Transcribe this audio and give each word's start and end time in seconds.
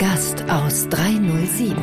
Gast 0.00 0.42
aus 0.48 0.88
307. 0.88 1.76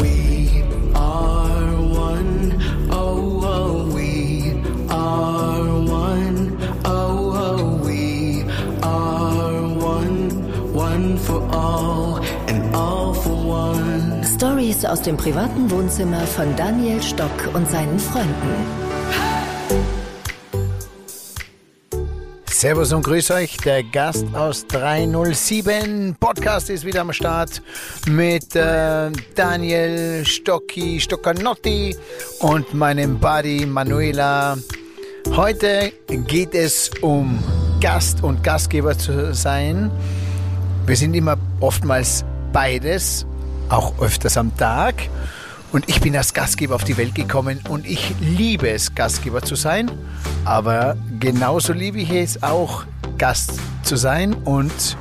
We 0.00 0.62
are 0.94 1.74
one. 1.74 2.54
Oh, 2.88 3.40
oh, 3.42 3.92
we 3.92 4.54
are 4.88 5.66
one. 5.90 6.56
Oh, 6.84 7.34
oh, 7.34 7.80
we 7.84 8.44
are 8.80 9.60
one. 9.74 10.30
One 10.72 11.18
for 11.18 11.42
all 11.52 12.20
and 12.46 12.76
all 12.76 13.12
for 13.12 13.34
one. 13.34 14.22
Stories 14.22 14.84
aus 14.84 15.02
dem 15.02 15.16
privaten 15.16 15.68
Wohnzimmer 15.68 16.20
von 16.20 16.54
Daniel 16.54 17.02
Stock 17.02 17.50
und 17.54 17.68
seinen 17.68 17.98
Freunden. 17.98 18.89
Servus 22.60 22.92
und 22.92 23.02
grüß 23.04 23.30
euch, 23.30 23.56
der 23.56 23.82
Gast 23.82 24.26
aus 24.34 24.66
307 24.66 26.14
Podcast 26.20 26.68
ist 26.68 26.84
wieder 26.84 27.00
am 27.00 27.10
Start 27.10 27.62
mit 28.06 28.54
äh, 28.54 29.10
Daniel 29.34 30.26
Stocki 30.26 31.00
Stoccanotti 31.00 31.96
und 32.40 32.74
meinem 32.74 33.18
Buddy 33.18 33.64
Manuela. 33.64 34.58
Heute 35.34 35.90
geht 36.26 36.54
es 36.54 36.90
um 37.00 37.42
Gast 37.80 38.22
und 38.22 38.44
Gastgeber 38.44 38.98
zu 38.98 39.32
sein. 39.32 39.90
Wir 40.84 40.96
sind 40.96 41.14
immer 41.14 41.38
oftmals 41.60 42.26
beides, 42.52 43.24
auch 43.70 43.98
öfters 44.02 44.36
am 44.36 44.54
Tag. 44.58 44.96
Und 45.72 45.88
ich 45.88 46.00
bin 46.00 46.16
als 46.16 46.34
Gastgeber 46.34 46.74
auf 46.74 46.82
die 46.82 46.96
Welt 46.96 47.14
gekommen 47.14 47.60
und 47.68 47.86
ich 47.86 48.12
liebe 48.20 48.68
es, 48.68 48.94
Gastgeber 48.94 49.42
zu 49.42 49.54
sein. 49.54 49.88
Aber 50.44 50.96
genauso 51.20 51.72
liebe 51.72 52.00
ich 52.00 52.10
es 52.10 52.42
auch, 52.42 52.84
Gast 53.18 53.60
zu 53.84 53.96
sein 53.96 54.34
und 54.34 54.96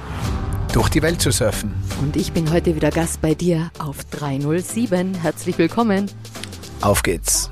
durch 0.72 0.90
die 0.90 1.02
Welt 1.02 1.22
zu 1.22 1.32
surfen. 1.32 1.74
Und 2.02 2.16
ich 2.16 2.34
bin 2.34 2.52
heute 2.52 2.76
wieder 2.76 2.92
Gast 2.92 3.20
bei 3.22 3.34
dir 3.34 3.72
auf 3.80 4.04
307. 4.12 5.16
Herzlich 5.16 5.58
willkommen. 5.58 6.12
Auf 6.82 7.02
geht's. 7.02 7.50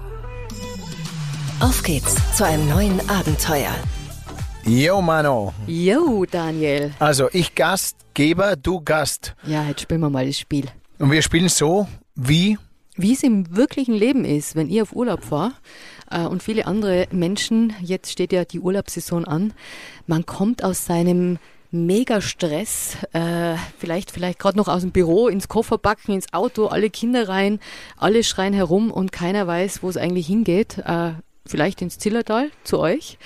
Auf 1.59 1.81
geht's 1.81 2.15
zu 2.35 2.45
einem 2.45 2.69
neuen 2.69 3.09
Abenteuer. 3.09 3.73
Yo, 4.63 5.01
Mano. 5.01 5.53
Yo, 5.65 6.25
Daniel. 6.25 6.93
Also 6.99 7.29
ich 7.33 7.55
Gastgeber, 7.55 8.55
du 8.55 8.79
Gast. 8.81 9.33
Ja, 9.43 9.63
jetzt 9.63 9.81
spielen 9.81 10.01
wir 10.01 10.09
mal 10.11 10.27
das 10.27 10.37
Spiel. 10.37 10.65
Und 10.99 11.09
wir 11.09 11.21
spielen 11.23 11.49
so, 11.49 11.87
wie 12.13 12.57
Wie 12.97 13.13
es 13.13 13.21
im 13.21 13.55
wirklichen 13.55 13.93
Leben 13.93 14.25
ist, 14.25 14.55
wenn 14.55 14.69
ich 14.69 14.81
auf 14.81 14.93
Urlaub 14.93 15.23
fahre 15.23 15.53
äh, 16.09 16.25
und 16.25 16.41
viele 16.41 16.65
andere 16.65 17.07
Menschen, 17.11 17.73
jetzt 17.79 18.11
steht 18.11 18.33
ja 18.33 18.43
die 18.43 18.59
Urlaubssaison 18.59 19.23
an, 19.25 19.53
man 20.07 20.25
kommt 20.25 20.63
aus 20.63 20.85
seinem 20.85 21.37
Mega-Stress, 21.69 22.97
äh, 23.13 23.55
vielleicht, 23.77 24.09
vielleicht 24.09 24.39
gerade 24.39 24.57
noch 24.57 24.67
aus 24.67 24.81
dem 24.81 24.91
Büro, 24.91 25.27
ins 25.27 25.47
Kofferbacken, 25.47 26.15
ins 26.15 26.33
Auto, 26.33 26.67
alle 26.67 26.89
Kinder 26.89 27.29
rein, 27.29 27.59
alle 27.97 28.23
schreien 28.23 28.53
herum 28.53 28.89
und 28.89 29.11
keiner 29.11 29.45
weiß, 29.45 29.83
wo 29.83 29.89
es 29.89 29.97
eigentlich 29.97 30.25
hingeht. 30.25 30.79
Äh, 30.79 31.11
vielleicht 31.45 31.81
ins 31.81 31.97
Zillertal 31.97 32.51
zu 32.63 32.79
euch. 32.79 33.17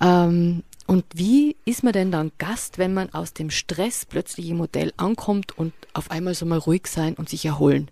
Ähm, 0.00 0.62
und 0.86 1.04
wie 1.14 1.56
ist 1.64 1.84
man 1.84 1.92
denn 1.92 2.10
dann 2.10 2.32
Gast, 2.38 2.78
wenn 2.78 2.94
man 2.94 3.12
aus 3.14 3.32
dem 3.32 3.50
Stress 3.50 4.06
plötzlich 4.06 4.48
im 4.48 4.60
Hotel 4.60 4.92
ankommt 4.96 5.56
und 5.56 5.72
auf 5.92 6.10
einmal 6.10 6.34
so 6.34 6.46
mal 6.46 6.58
ruhig 6.58 6.86
sein 6.86 7.14
und 7.14 7.28
sich 7.28 7.44
erholen? 7.44 7.90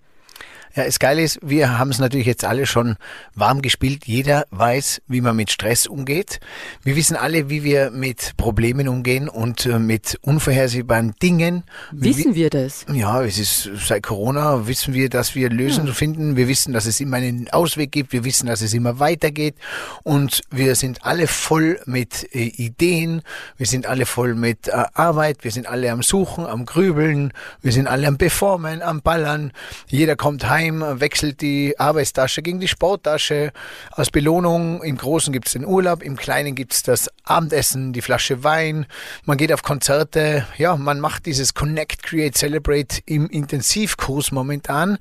Ja, 0.74 0.84
das 0.84 0.98
Geile 0.98 1.22
ist, 1.22 1.38
wir 1.42 1.78
haben 1.78 1.90
es 1.90 1.98
natürlich 1.98 2.26
jetzt 2.26 2.44
alle 2.44 2.66
schon 2.66 2.96
warm 3.34 3.62
gespielt. 3.62 4.06
Jeder 4.06 4.46
weiß, 4.50 5.02
wie 5.08 5.20
man 5.20 5.36
mit 5.36 5.50
Stress 5.50 5.86
umgeht. 5.86 6.40
Wir 6.82 6.96
wissen 6.96 7.16
alle, 7.16 7.50
wie 7.50 7.64
wir 7.64 7.90
mit 7.90 8.36
Problemen 8.36 8.88
umgehen 8.88 9.28
und 9.28 9.66
äh, 9.66 9.78
mit 9.78 10.18
unvorhersehbaren 10.22 11.14
Dingen. 11.22 11.64
Wissen 11.90 12.34
wir 12.34 12.50
das? 12.50 12.84
Ja, 12.92 13.22
es 13.22 13.38
ist 13.38 13.70
seit 13.86 14.02
Corona 14.02 14.66
wissen 14.66 14.94
wir, 14.94 15.08
dass 15.08 15.34
wir 15.34 15.50
Lösungen 15.50 15.92
finden. 15.94 16.36
Wir 16.36 16.48
wissen, 16.48 16.72
dass 16.72 16.86
es 16.86 17.00
immer 17.00 17.16
einen 17.16 17.48
Ausweg 17.50 17.92
gibt. 17.92 18.12
Wir 18.12 18.24
wissen, 18.24 18.46
dass 18.46 18.60
es 18.60 18.74
immer 18.74 18.98
weitergeht. 18.98 19.54
Und 20.02 20.42
wir 20.50 20.74
sind 20.74 21.04
alle 21.04 21.26
voll 21.26 21.80
mit 21.86 22.28
äh, 22.34 22.44
Ideen. 22.44 23.22
Wir 23.56 23.66
sind 23.66 23.86
alle 23.86 24.06
voll 24.06 24.34
mit 24.34 24.68
äh, 24.68 24.84
Arbeit. 24.94 25.44
Wir 25.44 25.50
sind 25.50 25.66
alle 25.66 25.90
am 25.90 26.02
Suchen, 26.02 26.46
am 26.46 26.66
Grübeln. 26.66 27.32
Wir 27.62 27.72
sind 27.72 27.86
alle 27.86 28.06
am 28.06 28.18
Performen, 28.18 28.82
am 28.82 29.02
Ballern. 29.02 29.52
Jeder 29.88 30.16
kommt 30.16 30.48
heim, 30.48 30.67
wechselt 30.70 31.40
die 31.40 31.78
Arbeitstasche 31.78 32.42
gegen 32.42 32.60
die 32.60 32.68
Sporttasche. 32.68 33.52
Als 33.90 34.10
Belohnung 34.10 34.82
im 34.82 34.96
Großen 34.96 35.32
gibt's 35.32 35.52
den 35.52 35.64
Urlaub, 35.64 36.02
im 36.02 36.16
Kleinen 36.16 36.54
gibt's 36.54 36.82
das 36.82 37.10
Abendessen, 37.24 37.92
die 37.92 38.02
Flasche 38.02 38.44
Wein. 38.44 38.86
Man 39.24 39.36
geht 39.36 39.52
auf 39.52 39.62
Konzerte. 39.62 40.46
Ja, 40.56 40.76
man 40.76 41.00
macht 41.00 41.26
dieses 41.26 41.54
Connect, 41.54 42.02
Create, 42.02 42.36
Celebrate 42.36 43.00
im 43.06 43.28
Intensivkurs 43.28 44.32
momentan. 44.32 44.98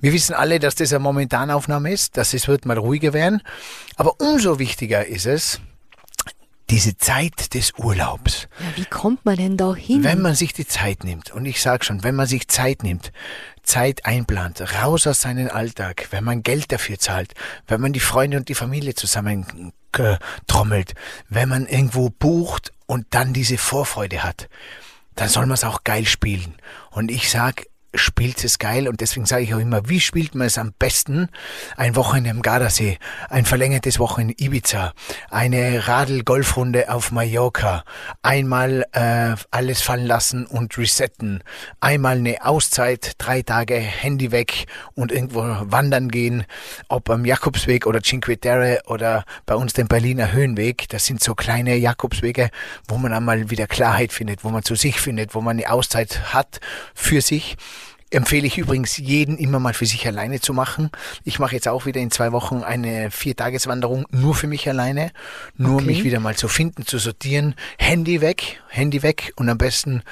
Wir 0.00 0.12
wissen 0.12 0.34
alle, 0.34 0.58
dass 0.58 0.74
das 0.74 0.92
eine 0.92 1.00
Momentanaufnahme 1.00 1.92
ist, 1.92 2.16
dass 2.16 2.34
es 2.34 2.48
wird 2.48 2.66
mal 2.66 2.78
ruhiger 2.78 3.12
werden. 3.12 3.42
Aber 3.96 4.20
umso 4.20 4.58
wichtiger 4.58 5.06
ist 5.06 5.26
es, 5.26 5.60
diese 6.70 6.96
Zeit 6.96 7.54
des 7.54 7.72
Urlaubs. 7.76 8.48
Ja, 8.58 8.76
wie 8.76 8.86
kommt 8.86 9.24
man 9.24 9.36
denn 9.36 9.56
da 9.56 9.74
hin? 9.74 10.02
Wenn 10.02 10.22
man 10.22 10.34
sich 10.34 10.52
die 10.52 10.66
Zeit 10.66 11.04
nimmt, 11.04 11.30
und 11.30 11.44
ich 11.46 11.60
sage 11.60 11.84
schon, 11.84 12.02
wenn 12.02 12.14
man 12.14 12.26
sich 12.26 12.48
Zeit 12.48 12.82
nimmt, 12.82 13.12
Zeit 13.62 14.06
einplant, 14.06 14.60
raus 14.82 15.06
aus 15.06 15.20
seinem 15.20 15.48
Alltag, 15.48 16.08
wenn 16.10 16.24
man 16.24 16.42
Geld 16.42 16.72
dafür 16.72 16.98
zahlt, 16.98 17.34
wenn 17.66 17.80
man 17.80 17.92
die 17.92 18.00
Freunde 18.00 18.36
und 18.36 18.48
die 18.48 18.54
Familie 18.54 18.94
zusammen 18.94 19.72
trommelt, 20.46 20.94
wenn 21.28 21.48
man 21.48 21.66
irgendwo 21.66 22.10
bucht 22.10 22.72
und 22.86 23.06
dann 23.10 23.32
diese 23.32 23.58
Vorfreude 23.58 24.22
hat, 24.24 24.48
dann 25.14 25.28
soll 25.28 25.46
man 25.46 25.54
es 25.54 25.64
auch 25.64 25.84
geil 25.84 26.06
spielen. 26.06 26.54
Und 26.90 27.10
ich 27.10 27.30
sag, 27.30 27.66
spielt 27.94 28.44
es 28.44 28.58
geil 28.58 28.88
und 28.88 29.00
deswegen 29.00 29.26
sage 29.26 29.42
ich 29.42 29.54
auch 29.54 29.58
immer, 29.58 29.88
wie 29.88 30.00
spielt 30.00 30.34
man 30.34 30.46
es 30.46 30.58
am 30.58 30.72
besten? 30.78 31.28
Ein 31.76 31.96
Wochenende 31.96 32.30
am 32.30 32.42
Gardasee, 32.42 32.98
ein 33.28 33.44
verlängertes 33.44 33.98
Wochenende 33.98 34.34
in 34.38 34.46
Ibiza, 34.46 34.92
eine 35.30 35.86
Radl-Golfrunde 35.86 36.92
auf 36.92 37.12
Mallorca, 37.12 37.84
einmal 38.22 38.84
äh, 38.92 39.34
alles 39.50 39.82
fallen 39.82 40.06
lassen 40.06 40.46
und 40.46 40.76
resetten, 40.78 41.42
einmal 41.80 42.18
eine 42.18 42.44
Auszeit, 42.44 43.12
drei 43.18 43.42
Tage 43.42 43.76
Handy 43.76 44.32
weg 44.32 44.66
und 44.94 45.12
irgendwo 45.12 45.42
wandern 45.42 46.08
gehen, 46.08 46.44
ob 46.88 47.10
am 47.10 47.24
Jakobsweg 47.24 47.86
oder 47.86 48.02
Cinque 48.02 48.38
Terre 48.38 48.80
oder 48.86 49.24
bei 49.46 49.54
uns 49.54 49.72
den 49.72 49.88
Berliner 49.88 50.32
Höhenweg. 50.32 50.88
Das 50.88 51.06
sind 51.06 51.22
so 51.22 51.34
kleine 51.34 51.76
Jakobswege, 51.76 52.50
wo 52.88 52.98
man 52.98 53.12
einmal 53.12 53.50
wieder 53.50 53.66
Klarheit 53.66 54.12
findet, 54.12 54.44
wo 54.44 54.50
man 54.50 54.62
zu 54.62 54.74
sich 54.74 55.00
findet, 55.00 55.34
wo 55.34 55.40
man 55.40 55.58
eine 55.58 55.70
Auszeit 55.70 56.34
hat 56.34 56.60
für 56.94 57.20
sich 57.20 57.56
empfehle 58.14 58.46
ich 58.46 58.58
übrigens 58.58 58.96
jeden 58.96 59.36
immer 59.38 59.58
mal 59.58 59.74
für 59.74 59.86
sich 59.86 60.06
alleine 60.06 60.40
zu 60.40 60.52
machen. 60.52 60.90
Ich 61.24 61.38
mache 61.38 61.54
jetzt 61.54 61.68
auch 61.68 61.86
wieder 61.86 62.00
in 62.00 62.10
zwei 62.10 62.32
Wochen 62.32 62.62
eine 62.62 63.10
Viertageswanderung 63.10 64.06
nur 64.10 64.34
für 64.34 64.46
mich 64.46 64.68
alleine, 64.68 65.10
nur 65.56 65.76
Okay. 65.76 65.86
mich 65.86 66.04
wieder 66.04 66.20
mal 66.20 66.36
zu 66.36 66.48
finden, 66.48 66.86
zu 66.86 66.98
sortieren, 66.98 67.54
Handy 67.78 68.20
weg, 68.20 68.62
Handy 68.68 69.02
weg 69.02 69.32
und 69.36 69.48
am 69.48 69.58
besten, 69.58 70.02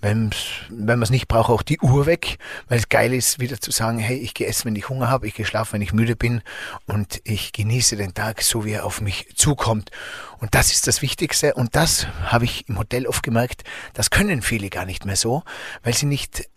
wenn 0.00 0.30
man 0.70 1.02
es 1.02 1.10
nicht 1.10 1.28
braucht, 1.28 1.50
auch 1.50 1.62
die 1.62 1.78
Uhr 1.80 2.06
weg, 2.06 2.38
weil 2.68 2.78
es 2.78 2.88
geil 2.88 3.12
ist, 3.12 3.38
wieder 3.38 3.60
zu 3.60 3.70
sagen, 3.70 3.98
hey, 3.98 4.16
ich 4.16 4.32
gehe 4.32 4.46
essen, 4.46 4.66
wenn 4.66 4.76
ich 4.76 4.88
Hunger 4.88 5.08
habe, 5.08 5.26
ich 5.26 5.34
gehe 5.34 5.44
schlafen, 5.44 5.74
wenn 5.74 5.82
ich 5.82 5.92
müde 5.92 6.16
bin 6.16 6.42
und 6.86 7.20
ich 7.24 7.52
genieße 7.52 7.96
den 7.96 8.14
Tag 8.14 8.42
so, 8.42 8.64
wie 8.64 8.72
er 8.72 8.86
auf 8.86 9.00
mich 9.00 9.26
zukommt. 9.34 9.90
Und 10.38 10.54
das 10.54 10.72
ist 10.72 10.86
das 10.86 11.02
Wichtigste 11.02 11.54
und 11.54 11.76
das 11.76 12.06
habe 12.24 12.46
ich 12.46 12.68
im 12.68 12.78
Hotel 12.78 13.06
oft 13.06 13.22
gemerkt, 13.22 13.64
das 13.92 14.08
können 14.08 14.40
viele 14.40 14.70
gar 14.70 14.86
nicht 14.86 15.04
mehr 15.04 15.16
so, 15.16 15.42
weil 15.82 15.94
sie 15.94 16.06
nicht 16.06 16.48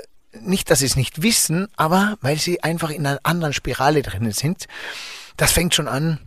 nicht, 0.41 0.69
dass 0.69 0.79
sie 0.79 0.85
es 0.85 0.95
nicht 0.95 1.21
wissen, 1.21 1.67
aber 1.75 2.17
weil 2.21 2.37
sie 2.37 2.63
einfach 2.63 2.89
in 2.89 3.05
einer 3.05 3.19
anderen 3.23 3.53
Spirale 3.53 4.01
drinnen 4.01 4.31
sind. 4.31 4.67
Das 5.37 5.51
fängt 5.51 5.73
schon 5.73 5.87
an 5.87 6.19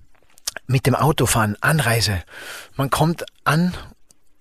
mit 0.67 0.87
dem 0.87 0.95
Autofahren, 0.95 1.57
Anreise. 1.61 2.23
Man 2.77 2.91
kommt 2.91 3.25
an 3.45 3.75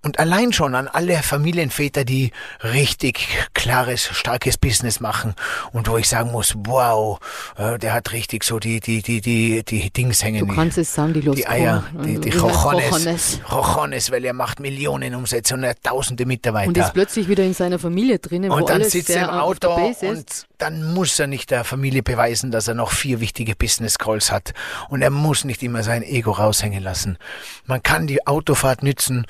und 0.05 0.19
allein 0.19 0.53
schon 0.53 0.75
an 0.75 0.87
alle 0.87 1.17
Familienväter, 1.23 2.05
die 2.05 2.31
richtig 2.63 3.27
klares, 3.55 4.07
starkes 4.13 4.55
Business 4.55 4.99
machen 4.99 5.33
und 5.71 5.89
wo 5.89 5.97
ich 5.97 6.07
sagen 6.07 6.31
muss, 6.31 6.53
wow, 6.55 7.19
äh, 7.57 7.79
der 7.79 7.93
hat 7.93 8.11
richtig 8.11 8.43
so 8.43 8.59
die, 8.59 8.79
die, 8.79 9.01
die, 9.01 9.19
die, 9.19 9.63
die 9.63 9.89
Dings 9.89 10.23
hängen. 10.23 10.47
Du 10.47 10.53
kannst 10.53 10.77
es 10.77 10.93
sagen, 10.93 11.13
die 11.13 11.21
Los 11.21 11.35
die 11.35 11.47
Eier, 11.47 11.83
die, 12.03 12.19
die 12.19 12.29
Rochones. 12.29 13.39
Rochones, 13.51 14.11
weil 14.11 14.23
er 14.25 14.33
macht 14.33 14.59
Millionen 14.59 15.15
Umsätze 15.15 15.55
und 15.55 15.63
er 15.63 15.71
hat 15.71 15.83
tausende 15.83 16.27
Mitarbeiter. 16.27 16.67
Und 16.67 16.77
ist 16.77 16.93
plötzlich 16.93 17.27
wieder 17.27 17.43
in 17.43 17.55
seiner 17.55 17.79
Familie 17.79 18.19
drinnen, 18.19 18.51
wo 18.51 18.57
Und 18.57 18.69
dann 18.69 18.81
alles 18.81 18.91
sitzt 18.91 19.09
er 19.09 19.23
im 19.23 19.29
Auto 19.31 19.73
und 19.73 20.45
dann 20.59 20.93
muss 20.93 21.19
er 21.19 21.27
nicht 21.27 21.51
der 21.51 21.63
Familie 21.63 22.03
beweisen, 22.03 22.51
dass 22.51 22.67
er 22.67 22.75
noch 22.75 22.91
vier 22.91 23.19
wichtige 23.19 23.55
Business 23.55 23.97
Calls 23.97 24.31
hat. 24.31 24.53
Und 24.89 25.01
er 25.01 25.09
muss 25.09 25.43
nicht 25.45 25.63
immer 25.63 25.83
sein 25.83 26.03
Ego 26.03 26.31
raushängen 26.31 26.83
lassen. 26.83 27.17
Man 27.65 27.81
kann 27.81 28.07
die 28.07 28.25
Autofahrt 28.27 28.83
nützen. 28.83 29.25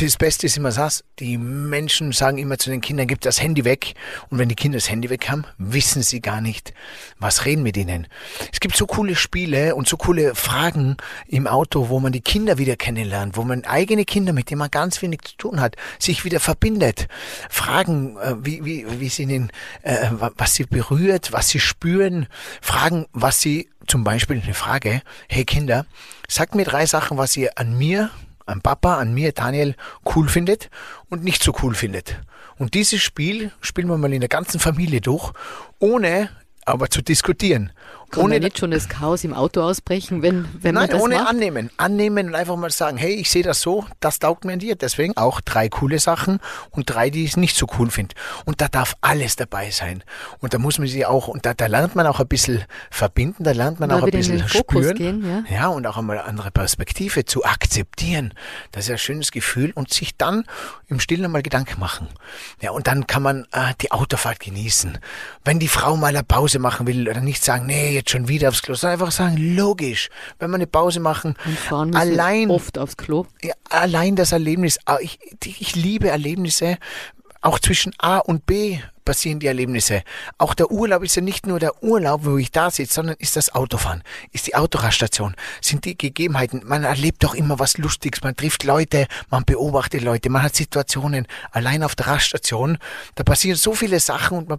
Das 0.00 0.16
Beste 0.16 0.46
ist 0.46 0.56
immer 0.56 0.70
das, 0.70 1.04
die 1.18 1.36
Menschen 1.36 2.12
sagen 2.12 2.38
immer 2.38 2.56
zu 2.58 2.70
den 2.70 2.80
Kindern, 2.80 3.06
gib 3.06 3.20
das 3.20 3.42
Handy 3.42 3.64
weg. 3.64 3.94
Und 4.30 4.38
wenn 4.38 4.48
die 4.48 4.54
Kinder 4.54 4.78
das 4.78 4.88
Handy 4.88 5.10
weg 5.10 5.28
haben, 5.28 5.44
wissen 5.58 6.02
sie 6.02 6.20
gar 6.20 6.40
nicht, 6.40 6.72
was 7.18 7.44
reden 7.44 7.62
mit 7.62 7.76
ihnen. 7.76 8.06
Es 8.52 8.60
gibt 8.60 8.76
so 8.76 8.86
coole 8.86 9.14
Spiele 9.14 9.74
und 9.74 9.86
so 9.88 9.96
coole 9.96 10.34
Fragen 10.34 10.96
im 11.26 11.46
Auto, 11.46 11.88
wo 11.90 12.00
man 12.00 12.12
die 12.12 12.20
Kinder 12.20 12.56
wieder 12.56 12.76
kennenlernt, 12.76 13.36
wo 13.36 13.42
man 13.42 13.64
eigene 13.64 14.04
Kinder, 14.04 14.32
mit 14.32 14.48
denen 14.48 14.60
man 14.60 14.70
ganz 14.70 15.02
wenig 15.02 15.20
zu 15.22 15.36
tun 15.36 15.60
hat, 15.60 15.76
sich 15.98 16.24
wieder 16.24 16.40
verbindet. 16.40 17.08
Fragen, 17.50 18.16
äh, 18.18 18.36
wie, 18.44 18.64
wie, 18.64 18.86
wie 19.00 19.08
sie 19.08 19.24
ihnen, 19.24 19.50
äh, 19.82 20.06
wa- 20.12 20.32
was 20.36 20.54
sie 20.54 20.64
berührt, 20.64 21.32
was 21.32 21.48
sie 21.48 21.60
spüren. 21.60 22.26
Fragen, 22.62 23.06
was 23.12 23.40
sie, 23.40 23.68
zum 23.86 24.02
Beispiel 24.04 24.40
eine 24.42 24.54
Frage, 24.54 25.02
hey 25.28 25.44
Kinder, 25.44 25.84
sagt 26.28 26.54
mir 26.54 26.64
drei 26.64 26.86
Sachen, 26.86 27.18
was 27.18 27.36
ihr 27.36 27.58
an 27.58 27.76
mir, 27.76 28.10
an 28.46 28.60
Papa, 28.60 28.98
an 28.98 29.14
mir, 29.14 29.32
Daniel, 29.32 29.74
cool 30.14 30.28
findet 30.28 30.70
und 31.08 31.24
nicht 31.24 31.42
so 31.42 31.54
cool 31.62 31.74
findet. 31.74 32.20
Und 32.56 32.74
dieses 32.74 33.02
Spiel 33.02 33.50
spielen 33.60 33.88
wir 33.88 33.98
mal 33.98 34.12
in 34.12 34.20
der 34.20 34.28
ganzen 34.28 34.60
Familie 34.60 35.00
durch, 35.00 35.32
ohne 35.78 36.30
aber 36.64 36.88
zu 36.88 37.02
diskutieren. 37.02 37.72
Kann 38.14 38.24
ohne 38.24 38.34
man 38.36 38.42
nicht 38.44 38.58
schon 38.58 38.70
das 38.70 38.88
Chaos 38.88 39.24
im 39.24 39.34
Auto 39.34 39.60
ausbrechen, 39.62 40.22
wenn, 40.22 40.46
wenn 40.60 40.74
man 40.74 40.84
Nein, 40.84 40.90
das 40.90 41.00
ohne 41.02 41.14
macht? 41.16 41.28
annehmen. 41.28 41.70
Annehmen 41.76 42.28
und 42.28 42.34
einfach 42.34 42.56
mal 42.56 42.70
sagen, 42.70 42.96
hey, 42.96 43.14
ich 43.14 43.30
sehe 43.30 43.42
das 43.42 43.60
so, 43.60 43.84
das 44.00 44.18
taugt 44.18 44.44
mir 44.44 44.52
an 44.54 44.58
dir. 44.58 44.76
Deswegen 44.76 45.16
auch 45.16 45.40
drei 45.40 45.68
coole 45.68 45.98
Sachen 45.98 46.38
und 46.70 46.86
drei, 46.86 47.10
die 47.10 47.24
ich 47.24 47.36
nicht 47.36 47.56
so 47.56 47.66
cool 47.78 47.90
finde. 47.90 48.14
Und 48.44 48.60
da 48.60 48.68
darf 48.68 48.94
alles 49.00 49.36
dabei 49.36 49.70
sein. 49.70 50.02
Und 50.40 50.54
da 50.54 50.58
muss 50.58 50.78
man 50.78 50.88
sich 50.88 51.04
auch, 51.06 51.28
und 51.28 51.44
da, 51.46 51.54
da 51.54 51.66
lernt 51.66 51.94
man 51.96 52.06
auch 52.06 52.20
ein 52.20 52.28
bisschen 52.28 52.64
verbinden, 52.90 53.44
da 53.44 53.52
lernt 53.52 53.80
man 53.80 53.88
Da 53.88 53.98
auch 53.98 54.02
ein 54.04 54.10
bisschen 54.10 54.48
spüren. 54.48 54.94
gehen, 54.96 55.44
ja. 55.50 55.54
ja, 55.54 55.66
und 55.68 55.86
auch 55.86 55.96
einmal 55.96 56.18
eine 56.18 56.26
andere 56.28 56.50
Perspektive 56.50 57.24
zu 57.24 57.44
akzeptieren. 57.44 58.32
Das 58.72 58.84
ist 58.84 58.90
ein 58.90 58.98
schönes 58.98 59.30
Gefühl 59.32 59.72
und 59.74 59.92
sich 59.92 60.16
dann 60.16 60.44
im 60.86 61.00
Stillen 61.00 61.30
mal 61.30 61.42
Gedanken 61.42 61.80
machen. 61.80 62.08
Ja, 62.60 62.70
und 62.70 62.86
dann 62.86 63.06
kann 63.06 63.22
man 63.22 63.46
äh, 63.52 63.74
die 63.80 63.90
Autofahrt 63.92 64.40
genießen. 64.40 64.98
Wenn 65.44 65.58
die 65.58 65.68
Frau 65.68 65.96
mal 65.96 66.08
eine 66.08 66.22
Pause 66.22 66.58
machen 66.58 66.86
will 66.86 67.08
oder 67.08 67.20
nicht 67.20 67.42
sagen, 67.44 67.66
nee, 67.66 67.92
jetzt 67.94 68.03
schon 68.10 68.28
wieder 68.28 68.48
aufs 68.48 68.62
Klo, 68.62 68.74
sondern 68.74 69.00
einfach 69.00 69.12
sagen, 69.12 69.36
logisch, 69.56 70.08
wenn 70.38 70.50
wir 70.50 70.56
eine 70.56 70.66
Pause 70.66 71.00
machen, 71.00 71.36
Und 71.44 71.58
fahren 71.58 71.90
müssen 71.90 72.00
allein, 72.00 72.50
oft 72.50 72.78
aufs 72.78 72.96
Klo. 72.96 73.26
ja, 73.42 73.54
allein 73.68 74.16
das 74.16 74.32
Erlebnis, 74.32 74.78
ich, 75.00 75.18
ich 75.44 75.76
liebe 75.76 76.08
Erlebnisse, 76.08 76.78
auch 77.40 77.58
zwischen 77.58 77.92
A 77.98 78.18
und 78.18 78.46
B 78.46 78.78
passieren 79.04 79.40
die 79.40 79.46
Erlebnisse. 79.46 80.02
Auch 80.38 80.54
der 80.54 80.70
Urlaub 80.70 81.02
ist 81.02 81.14
ja 81.16 81.22
nicht 81.22 81.46
nur 81.46 81.58
der 81.58 81.82
Urlaub, 81.82 82.24
wo 82.24 82.36
ich 82.38 82.50
da 82.50 82.70
sitze, 82.70 82.94
sondern 82.94 83.16
ist 83.18 83.36
das 83.36 83.54
Autofahren, 83.54 84.02
ist 84.32 84.46
die 84.46 84.54
Autoraststation, 84.54 85.34
sind 85.60 85.84
die 85.84 85.96
Gegebenheiten. 85.98 86.62
Man 86.64 86.84
erlebt 86.84 87.22
doch 87.24 87.34
immer 87.34 87.58
was 87.58 87.76
Lustiges, 87.78 88.22
man 88.22 88.36
trifft 88.36 88.64
Leute, 88.64 89.06
man 89.30 89.44
beobachtet 89.44 90.02
Leute, 90.02 90.30
man 90.30 90.42
hat 90.42 90.56
Situationen. 90.56 91.26
Allein 91.52 91.82
auf 91.82 91.94
der 91.94 92.06
Raststation, 92.06 92.78
da 93.14 93.24
passieren 93.24 93.56
so 93.58 93.74
viele 93.74 94.00
Sachen 94.00 94.38
und 94.38 94.48
man 94.48 94.58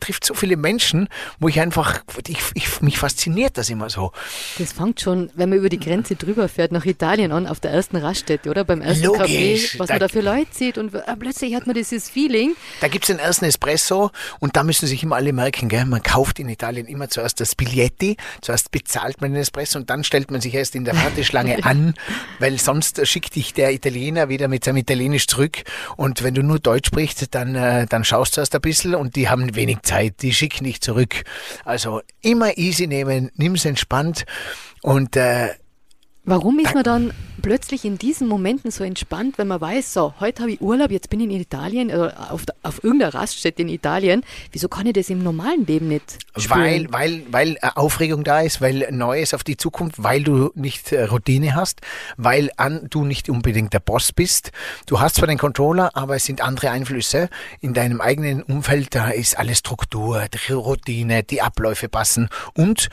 trifft 0.00 0.24
so 0.24 0.34
viele 0.34 0.56
Menschen, 0.56 1.08
wo 1.38 1.48
ich 1.48 1.60
einfach, 1.60 2.00
ich, 2.26 2.38
ich, 2.54 2.80
mich 2.80 2.98
fasziniert 2.98 3.56
das 3.58 3.70
immer 3.70 3.90
so. 3.90 4.12
Das 4.58 4.72
fängt 4.72 5.00
schon, 5.00 5.30
wenn 5.34 5.48
man 5.50 5.58
über 5.58 5.68
die 5.68 5.78
Grenze 5.80 6.16
drüber 6.16 6.48
fährt, 6.48 6.72
nach 6.72 6.84
Italien 6.84 7.32
an, 7.32 7.46
auf 7.46 7.60
der 7.60 7.70
ersten 7.70 7.96
Raststätte, 7.96 8.50
oder? 8.50 8.64
Beim 8.64 8.80
ersten 8.80 9.04
Logisch. 9.04 9.74
Café, 9.74 9.78
was 9.78 9.88
Da- 9.88 9.94
man 9.94 10.00
da 10.00 10.08
für 10.08 10.20
Leute 10.20 10.48
sieht. 10.52 10.78
Und 10.78 10.94
äh, 10.94 11.02
plötzlich 11.18 11.54
hat 11.54 11.66
man 11.66 11.74
dieses 11.74 12.08
Feeling. 12.10 12.54
Da 12.80 12.88
gibt's 12.88 13.08
den 13.08 13.18
ersten 13.18 13.44
Espresso 13.44 13.83
und 14.40 14.56
da 14.56 14.62
müssen 14.62 14.86
sich 14.86 15.02
immer 15.02 15.16
alle 15.16 15.32
merken, 15.32 15.68
gell? 15.68 15.84
man 15.84 16.02
kauft 16.02 16.38
in 16.38 16.48
Italien 16.48 16.86
immer 16.86 17.08
zuerst 17.08 17.40
das 17.40 17.54
Biglietti, 17.54 18.16
zuerst 18.40 18.70
bezahlt 18.70 19.20
man 19.20 19.32
den 19.32 19.42
Espresso 19.42 19.78
und 19.78 19.90
dann 19.90 20.04
stellt 20.04 20.30
man 20.30 20.40
sich 20.40 20.54
erst 20.54 20.74
in 20.74 20.84
der 20.84 20.96
Warteschlange 20.96 21.64
an, 21.64 21.94
weil 22.38 22.58
sonst 22.58 23.06
schickt 23.06 23.34
dich 23.34 23.54
der 23.54 23.72
Italiener 23.72 24.28
wieder 24.28 24.48
mit 24.48 24.64
seinem 24.64 24.78
Italienisch 24.78 25.26
zurück 25.26 25.62
und 25.96 26.22
wenn 26.22 26.34
du 26.34 26.42
nur 26.42 26.58
Deutsch 26.58 26.88
sprichst, 26.88 27.34
dann, 27.34 27.54
äh, 27.54 27.86
dann 27.86 28.04
schaust 28.04 28.36
du 28.36 28.40
erst 28.40 28.54
ein 28.54 28.60
bisschen 28.60 28.94
und 28.94 29.16
die 29.16 29.28
haben 29.28 29.54
wenig 29.54 29.82
Zeit, 29.82 30.22
die 30.22 30.32
schicken 30.32 30.64
dich 30.64 30.80
zurück. 30.80 31.24
Also 31.64 32.00
immer 32.22 32.56
easy 32.56 32.86
nehmen, 32.86 33.30
nimm's 33.36 33.64
entspannt 33.64 34.24
und 34.82 35.16
äh, 35.16 35.50
Warum 36.26 36.58
ist 36.58 36.74
man 36.74 36.84
dann 36.84 37.12
plötzlich 37.42 37.84
in 37.84 37.98
diesen 37.98 38.26
Momenten 38.26 38.70
so 38.70 38.82
entspannt, 38.82 39.36
wenn 39.36 39.46
man 39.46 39.60
weiß, 39.60 39.92
so, 39.92 40.14
heute 40.20 40.40
habe 40.40 40.52
ich 40.52 40.62
Urlaub, 40.62 40.90
jetzt 40.90 41.10
bin 41.10 41.20
ich 41.20 41.26
in 41.26 41.38
Italien 41.38 41.90
oder 41.90 42.32
auf, 42.32 42.44
auf 42.62 42.82
irgendeiner 42.82 43.12
Raststätte 43.12 43.60
in 43.60 43.68
Italien. 43.68 44.22
Wieso 44.50 44.68
kann 44.68 44.86
ich 44.86 44.94
das 44.94 45.10
im 45.10 45.22
normalen 45.22 45.66
Leben 45.66 45.88
nicht 45.88 46.18
spüren? 46.38 46.88
Weil, 46.90 46.92
weil, 46.92 47.22
weil 47.30 47.56
äh, 47.56 47.68
Aufregung 47.74 48.24
da 48.24 48.40
ist, 48.40 48.62
weil 48.62 48.88
Neues 48.90 49.34
auf 49.34 49.44
die 49.44 49.58
Zukunft, 49.58 50.02
weil 50.02 50.22
du 50.22 50.50
nicht 50.54 50.92
äh, 50.92 51.04
Routine 51.04 51.54
hast, 51.54 51.82
weil 52.16 52.50
an, 52.56 52.86
du 52.88 53.04
nicht 53.04 53.28
unbedingt 53.28 53.74
der 53.74 53.80
Boss 53.80 54.10
bist. 54.10 54.50
Du 54.86 55.00
hast 55.00 55.16
zwar 55.16 55.28
den 55.28 55.36
Controller, 55.36 55.90
aber 55.92 56.16
es 56.16 56.24
sind 56.24 56.40
andere 56.40 56.70
Einflüsse. 56.70 57.28
In 57.60 57.74
deinem 57.74 58.00
eigenen 58.00 58.42
Umfeld, 58.42 58.94
da 58.94 59.10
ist 59.10 59.38
alles 59.38 59.58
Struktur, 59.58 60.24
die 60.32 60.52
Routine, 60.54 61.22
die 61.22 61.42
Abläufe 61.42 61.90
passen 61.90 62.30
und 62.54 62.88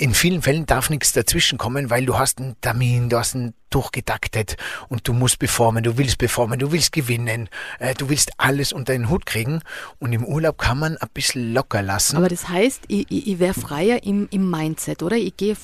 in 0.00 0.14
vielen 0.14 0.42
Fällen 0.42 0.64
darf 0.64 0.90
nichts 0.90 1.12
dazwischen 1.12 1.58
kommen, 1.58 1.90
weil 1.90 2.06
du 2.06 2.18
hast 2.18 2.38
einen 2.38 2.58
Termin, 2.60 3.08
du 3.08 3.18
hast 3.18 3.34
einen 3.34 3.52
durchgetaktet 3.70 4.56
und 4.88 5.06
du 5.06 5.12
musst 5.12 5.38
performen, 5.38 5.82
du 5.82 5.98
willst 5.98 6.18
performen, 6.18 6.58
du 6.58 6.72
willst 6.72 6.92
gewinnen, 6.92 7.48
äh, 7.80 7.94
du 7.94 8.08
willst 8.08 8.30
alles 8.38 8.72
unter 8.72 8.92
den 8.92 9.10
Hut 9.10 9.26
kriegen 9.26 9.60
und 9.98 10.12
im 10.12 10.24
Urlaub 10.24 10.56
kann 10.56 10.78
man 10.78 10.96
ein 10.96 11.08
bisschen 11.12 11.52
locker 11.52 11.82
lassen. 11.82 12.16
Aber 12.16 12.28
das 12.28 12.48
heißt, 12.48 12.84
ich, 12.86 13.06
ich, 13.10 13.26
ich 13.26 13.38
wäre 13.40 13.54
freier 13.54 14.02
im, 14.04 14.28
im 14.30 14.48
Mindset, 14.48 15.02
oder? 15.02 15.16
Ich 15.16 15.36
gehe 15.36 15.56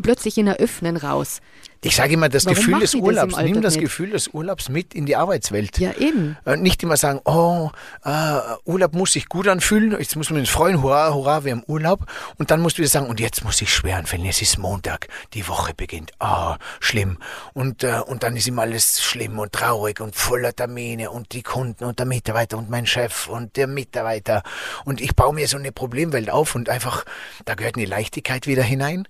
plötzlich 0.00 0.38
in 0.38 0.48
ein 0.48 0.56
Öffnen 0.56 0.96
raus. 0.96 1.40
Ich 1.84 1.96
sage 1.96 2.14
immer, 2.14 2.28
das 2.28 2.44
Warum 2.44 2.56
Gefühl 2.56 2.80
des 2.80 2.92
die 2.92 2.98
das 2.98 3.00
im 3.00 3.04
Urlaubs, 3.04 3.36
nimm 3.38 3.60
das 3.60 3.74
nicht? 3.74 3.82
Gefühl 3.82 4.10
des 4.10 4.28
Urlaubs 4.28 4.68
mit 4.68 4.94
in 4.94 5.04
die 5.04 5.16
Arbeitswelt. 5.16 5.80
Ja, 5.80 5.92
eben. 5.94 6.36
Äh, 6.46 6.56
Nicht 6.56 6.80
immer 6.84 6.96
sagen, 6.96 7.20
oh, 7.24 7.70
äh, 8.04 8.38
Urlaub 8.64 8.94
muss 8.94 9.12
sich 9.12 9.28
gut 9.28 9.48
anfühlen, 9.48 9.90
jetzt 9.98 10.14
muss 10.14 10.30
man 10.30 10.38
uns 10.38 10.48
freuen, 10.48 10.80
hurra, 10.80 11.12
hurra, 11.12 11.44
wir 11.44 11.50
haben 11.50 11.64
Urlaub. 11.66 12.06
Und 12.38 12.52
dann 12.52 12.60
musst 12.60 12.78
du 12.78 12.82
wieder 12.82 12.90
sagen, 12.90 13.06
und 13.06 13.18
jetzt 13.18 13.44
muss 13.44 13.60
ich 13.60 13.74
schwer 13.74 13.96
anfühlen, 13.96 14.26
es 14.26 14.40
ist 14.40 14.58
Montag, 14.58 15.08
die 15.34 15.48
Woche 15.48 15.74
beginnt, 15.74 16.12
ah, 16.20 16.56
schlimm. 16.78 17.18
Und, 17.52 17.82
äh, 17.82 18.00
und 18.06 18.22
dann 18.22 18.36
ist 18.36 18.46
immer 18.46 18.62
alles 18.62 19.02
schlimm 19.02 19.40
und 19.40 19.52
traurig 19.52 20.00
und 20.00 20.14
voller 20.14 20.54
Termine 20.54 21.10
und 21.10 21.32
die 21.32 21.42
Kunden 21.42 21.82
und 21.82 21.98
der 21.98 22.06
Mitarbeiter 22.06 22.58
und 22.58 22.70
mein 22.70 22.86
Chef 22.86 23.26
und 23.26 23.56
der 23.56 23.66
Mitarbeiter. 23.66 24.44
Und 24.84 25.00
ich 25.00 25.16
baue 25.16 25.34
mir 25.34 25.48
so 25.48 25.56
eine 25.56 25.72
Problemwelt 25.72 26.30
auf 26.30 26.54
und 26.54 26.68
einfach, 26.68 27.04
da 27.44 27.54
gehört 27.54 27.76
eine 27.76 27.86
Leichtigkeit 27.86 28.46
wieder 28.46 28.62
hinein, 28.62 29.08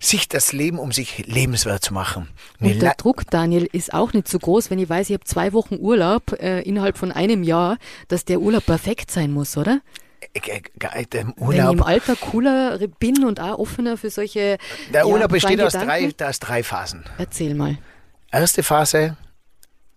sich 0.00 0.26
das 0.26 0.52
Leben 0.52 0.78
um 0.78 0.90
sich 0.90 1.26
lebenswert 1.26 1.84
zu 1.84 1.92
machen. 1.92 2.13
Eine 2.60 2.72
Und 2.72 2.82
der 2.82 2.94
Druck, 2.94 3.24
Daniel, 3.30 3.68
ist 3.72 3.92
auch 3.92 4.12
nicht 4.12 4.28
so 4.28 4.38
groß, 4.38 4.70
wenn 4.70 4.78
ich 4.78 4.88
weiß, 4.88 5.10
ich 5.10 5.14
habe 5.14 5.24
zwei 5.24 5.52
Wochen 5.52 5.76
Urlaub 5.76 6.32
äh, 6.40 6.62
innerhalb 6.62 6.96
von 6.96 7.12
einem 7.12 7.42
Jahr, 7.42 7.78
dass 8.08 8.24
der 8.24 8.40
Urlaub 8.40 8.66
perfekt 8.66 9.10
sein 9.10 9.32
muss, 9.32 9.56
oder? 9.56 9.80
äh, 10.34 10.38
äh, 10.38 10.62
äh, 10.80 11.24
Wenn 11.36 11.52
ich 11.52 11.72
im 11.72 11.82
Alter 11.82 12.16
cooler 12.16 12.78
bin 12.98 13.24
und 13.24 13.40
auch 13.40 13.58
offener 13.58 13.96
für 13.96 14.10
solche. 14.10 14.58
Der 14.92 15.00
ja, 15.00 15.06
Urlaub 15.06 15.30
besteht 15.30 15.60
freien 15.60 15.66
aus 15.66 15.72
drei, 15.72 16.28
aus 16.28 16.38
drei 16.38 16.62
Phasen. 16.62 17.04
Erzähl 17.18 17.54
mal. 17.54 17.78
Erste 18.30 18.62
Phase 18.62 19.16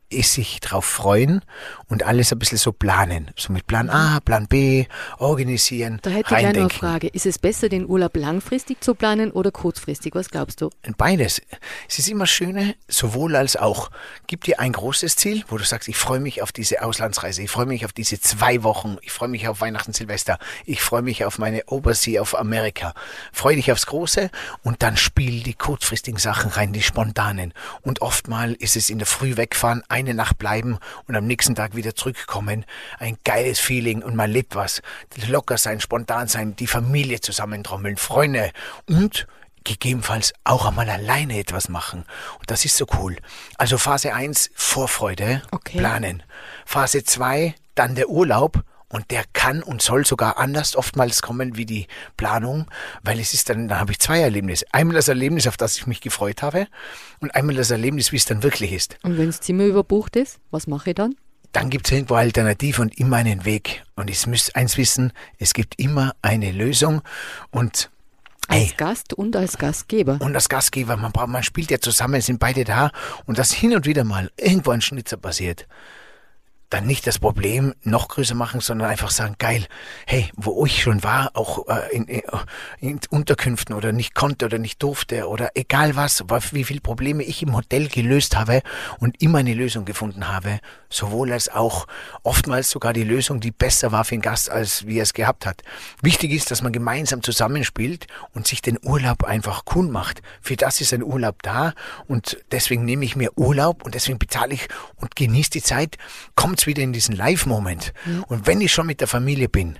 ist 0.10 0.34
sich 0.34 0.60
drauf 0.60 0.86
freuen 0.86 1.42
und 1.90 2.04
alles 2.04 2.32
ein 2.32 2.40
bisschen 2.40 2.58
so 2.58 2.72
planen. 2.72 3.32
So 3.38 3.54
mit 3.54 3.66
Plan 3.68 3.90
A, 3.90 4.20
Plan 4.20 4.48
B, 4.48 4.86
organisieren. 5.20 6.00
Da 6.02 6.10
hätte 6.10 6.22
ich 6.22 6.28
gleich 6.28 6.44
noch 6.44 6.62
eine. 6.62 6.70
Frage. 6.70 7.08
Ist 7.08 7.26
es 7.26 7.40
besser, 7.40 7.70
den 7.70 7.88
Urlaub 7.88 8.16
langfristig 8.18 8.84
zu 8.84 8.94
planen 8.94 9.32
oder 9.32 9.52
kurzfristig? 9.52 10.14
Was 10.16 10.30
glaubst 10.30 10.62
du? 10.62 10.70
Beides. 10.98 11.42
Es 11.88 12.00
ist 12.00 12.10
immer 12.10 12.28
schöner, 12.28 12.74
sowohl 12.88 13.36
als 13.36 13.56
auch. 13.56 13.90
Gib 14.28 14.44
dir 14.44 14.60
ein 14.60 14.74
großes 14.74 15.16
Ziel, 15.16 15.44
wo 15.48 15.58
du 15.58 15.64
sagst, 15.64 15.88
ich 15.88 15.98
freue 15.98 16.20
mich 16.20 16.42
auf 16.42 16.52
diese 16.52 16.84
Auslandsreise, 16.84 17.42
ich 17.42 17.50
freue 17.50 17.66
mich 17.66 17.86
auf 17.86 17.94
diese 17.94 18.20
zwei 18.20 18.64
Wochen, 18.64 18.98
ich 19.02 19.12
freue 19.12 19.30
mich 19.30 19.48
auf 19.48 19.62
Weihnachten, 19.62 19.94
Silvester, 19.94 20.40
ich 20.66 20.82
freue 20.82 21.02
mich 21.02 21.24
auf 21.24 21.38
meine 21.38 21.64
Oversea, 21.68 22.22
auf 22.22 22.38
Amerika. 22.38 22.94
Freue 23.32 23.56
dich 23.56 23.72
aufs 23.72 23.86
Große 23.86 24.30
und 24.64 24.84
dann 24.84 24.98
spiel 24.98 25.44
die 25.44 25.54
kurzfristigen 25.54 26.20
Sachen 26.20 26.52
rein, 26.52 26.74
die 26.74 26.84
spontanen. 26.84 27.54
Und 27.82 28.02
oftmal 28.02 28.54
ist 28.54 28.76
es 28.76 28.90
in 28.90 28.98
der 28.98 29.08
Früh 29.08 29.38
wegfahren, 29.38 29.84
eine 29.88 30.14
Nacht 30.14 30.38
bleiben 30.38 30.80
und 31.08 31.16
am 31.16 31.26
nächsten 31.26 31.56
Tag 31.56 31.77
wieder 31.78 31.96
zurückkommen. 31.96 32.66
Ein 33.00 33.18
geiles 33.24 33.60
Feeling 33.60 34.04
und 34.04 34.16
man 34.16 34.30
lebt 34.30 34.56
was. 34.56 34.82
Locker 35.28 35.58
sein, 35.58 35.80
spontan 35.80 36.28
sein, 36.28 36.58
die 36.58 36.68
Familie 36.68 37.22
zusammentrommeln, 37.22 37.96
Freunde 37.96 38.52
und 38.88 39.26
gegebenenfalls 39.64 40.34
auch 40.44 40.66
einmal 40.66 40.90
alleine 40.90 41.40
etwas 41.40 41.70
machen. 41.70 42.04
Und 42.40 42.52
das 42.52 42.66
ist 42.66 42.78
so 42.78 42.86
cool. 43.00 43.16
Also 43.58 43.78
Phase 43.78 44.14
1, 44.14 44.52
Vorfreude, 44.54 45.42
Okay. 45.52 45.78
planen. 45.78 46.24
Phase 46.66 47.04
2, 47.04 47.56
dann 47.76 47.96
der 47.96 48.10
Urlaub. 48.10 48.64
Und 48.90 49.12
der 49.12 49.26
kann 49.34 49.62
und 49.64 49.82
soll 49.82 50.06
sogar 50.06 50.38
anders 50.38 50.78
oftmals 50.78 51.22
kommen 51.22 51.58
wie 51.58 51.66
die 51.66 51.88
Planung, 52.16 52.68
weil 53.04 53.20
es 53.20 53.34
ist 53.34 53.50
dann, 53.50 53.68
da 53.68 53.80
habe 53.80 53.92
ich 53.92 54.00
zwei 54.00 54.22
Erlebnisse. 54.22 54.66
Einmal 54.72 54.96
das 54.96 55.10
Erlebnis, 55.10 55.46
auf 55.46 55.58
das 55.58 55.76
ich 55.78 55.88
mich 55.88 56.00
gefreut 56.00 56.42
habe, 56.42 56.68
und 57.20 57.36
einmal 57.36 57.58
das 57.58 57.70
Erlebnis, 57.70 58.14
wie 58.14 58.16
es 58.16 58.24
dann 58.24 58.44
wirklich 58.44 58.72
ist. 58.72 58.98
Und 59.04 59.18
wenn 59.18 59.28
das 59.28 59.42
Zimmer 59.42 59.66
überbucht 59.66 60.16
ist, 60.16 60.40
was 60.52 60.68
mache 60.68 60.92
ich 60.92 60.96
dann? 60.96 61.16
Dann 61.54 61.70
gibt 61.70 61.88
es 61.88 61.92
irgendwo 61.94 62.16
Alternative 62.16 62.82
und 62.82 62.98
immer 63.00 63.18
einen 63.18 63.46
Weg. 63.46 63.84
Und 63.96 64.10
ich 64.10 64.26
müsst 64.28 64.56
eins 64.56 64.78
wissen, 64.78 65.12
es 65.40 65.54
gibt 65.54 65.80
immer 65.80 66.14
eine 66.22 66.52
Lösung 66.52 67.02
und 67.52 67.90
Als 68.48 68.60
Hey. 68.60 68.74
Gast 68.78 69.14
und 69.14 69.36
als 69.36 69.58
Gastgeber. 69.58 70.18
und 70.22 70.34
als 70.36 70.48
Gastgeber, 70.50 70.96
man, 70.98 71.12
braucht, 71.12 71.28
man 71.30 71.44
spielt 71.44 71.70
ja 71.72 71.80
zusammen, 71.80 72.22
sind 72.22 72.40
beide 72.40 72.64
da 72.64 72.92
und 73.26 73.38
dass 73.38 73.52
hin 73.52 73.76
und 73.76 73.86
wieder 73.86 74.04
mal 74.04 74.32
irgendwo 74.38 74.72
ein 74.72 74.82
Schnitzer 74.82 75.18
passiert, 75.18 75.68
dann 76.70 76.86
nicht 76.86 77.08
das 77.08 77.20
Problem 77.20 77.74
noch 77.84 78.10
größer 78.10 78.36
machen, 78.36 78.60
sondern 78.60 78.90
einfach 78.90 79.10
sagen, 79.10 79.36
geil, 79.38 79.66
hey, 80.06 80.30
wo 80.36 80.66
ich 80.66 80.82
schon 80.82 81.02
war, 81.04 81.32
auch 81.34 81.68
äh, 81.68 81.96
in, 81.96 82.06
in, 82.80 83.00
Unterkünften 83.10 83.74
oder 83.74 83.94
nicht 83.94 84.16
konnte 84.16 84.46
oder 84.46 84.58
nicht 84.58 84.84
durfte 84.84 85.28
oder 85.30 85.52
egal 85.56 85.96
was, 85.96 86.26
wie 86.52 86.66
viele 86.66 86.82
Probleme 86.82 87.24
ich 87.24 87.42
im 87.42 87.56
Hotel 87.56 87.88
gelöst 87.88 88.36
habe 88.36 88.62
und 89.00 89.22
immer 89.22 89.40
eine 89.40 89.54
Lösung 89.54 89.86
gefunden 89.86 90.28
habe, 90.28 90.60
sowohl 90.90 91.32
als 91.32 91.48
auch 91.50 91.88
oftmals 92.24 92.70
sogar 92.70 92.92
die 92.92 93.04
Lösung, 93.04 93.40
die 93.40 93.52
besser 93.52 93.94
war 93.94 94.04
für 94.04 94.16
den 94.16 94.22
Gast, 94.22 94.50
als 94.50 94.86
wie 94.86 95.00
er 95.00 95.04
es 95.04 95.14
gehabt 95.14 95.46
hat. 95.46 95.62
Wichtig 96.02 96.32
ist, 96.32 96.52
dass 96.52 96.62
man 96.62 96.74
gemeinsam 96.74 97.24
zusammenspielt 97.24 98.08
und 98.34 98.46
sich 98.46 98.62
den 98.62 98.78
Urlaub 98.84 99.24
einfach 99.24 99.64
cool 99.74 99.88
macht. 99.88 100.22
Für 100.42 100.58
das 100.58 100.82
ist 100.82 100.94
ein 100.94 101.04
Urlaub 101.04 101.42
da 101.44 101.74
und 102.08 102.38
deswegen 102.52 102.84
nehme 102.84 103.06
ich 103.06 103.16
mir 103.16 103.38
Urlaub 103.38 103.84
und 103.84 103.96
deswegen 103.96 104.20
bezahle 104.20 104.54
ich 104.54 104.68
und 104.98 105.16
genieße 105.16 105.52
die 105.52 105.64
Zeit, 105.64 105.98
kommt's 106.58 106.66
wieder 106.66 106.82
in 106.82 106.92
diesen 106.92 107.16
Live-Moment. 107.16 107.94
Und 108.28 108.48
wenn 108.48 108.62
ich 108.62 108.72
schon 108.72 108.88
mit 108.88 109.00
der 109.00 109.08
Familie 109.08 109.48
bin, 109.48 109.78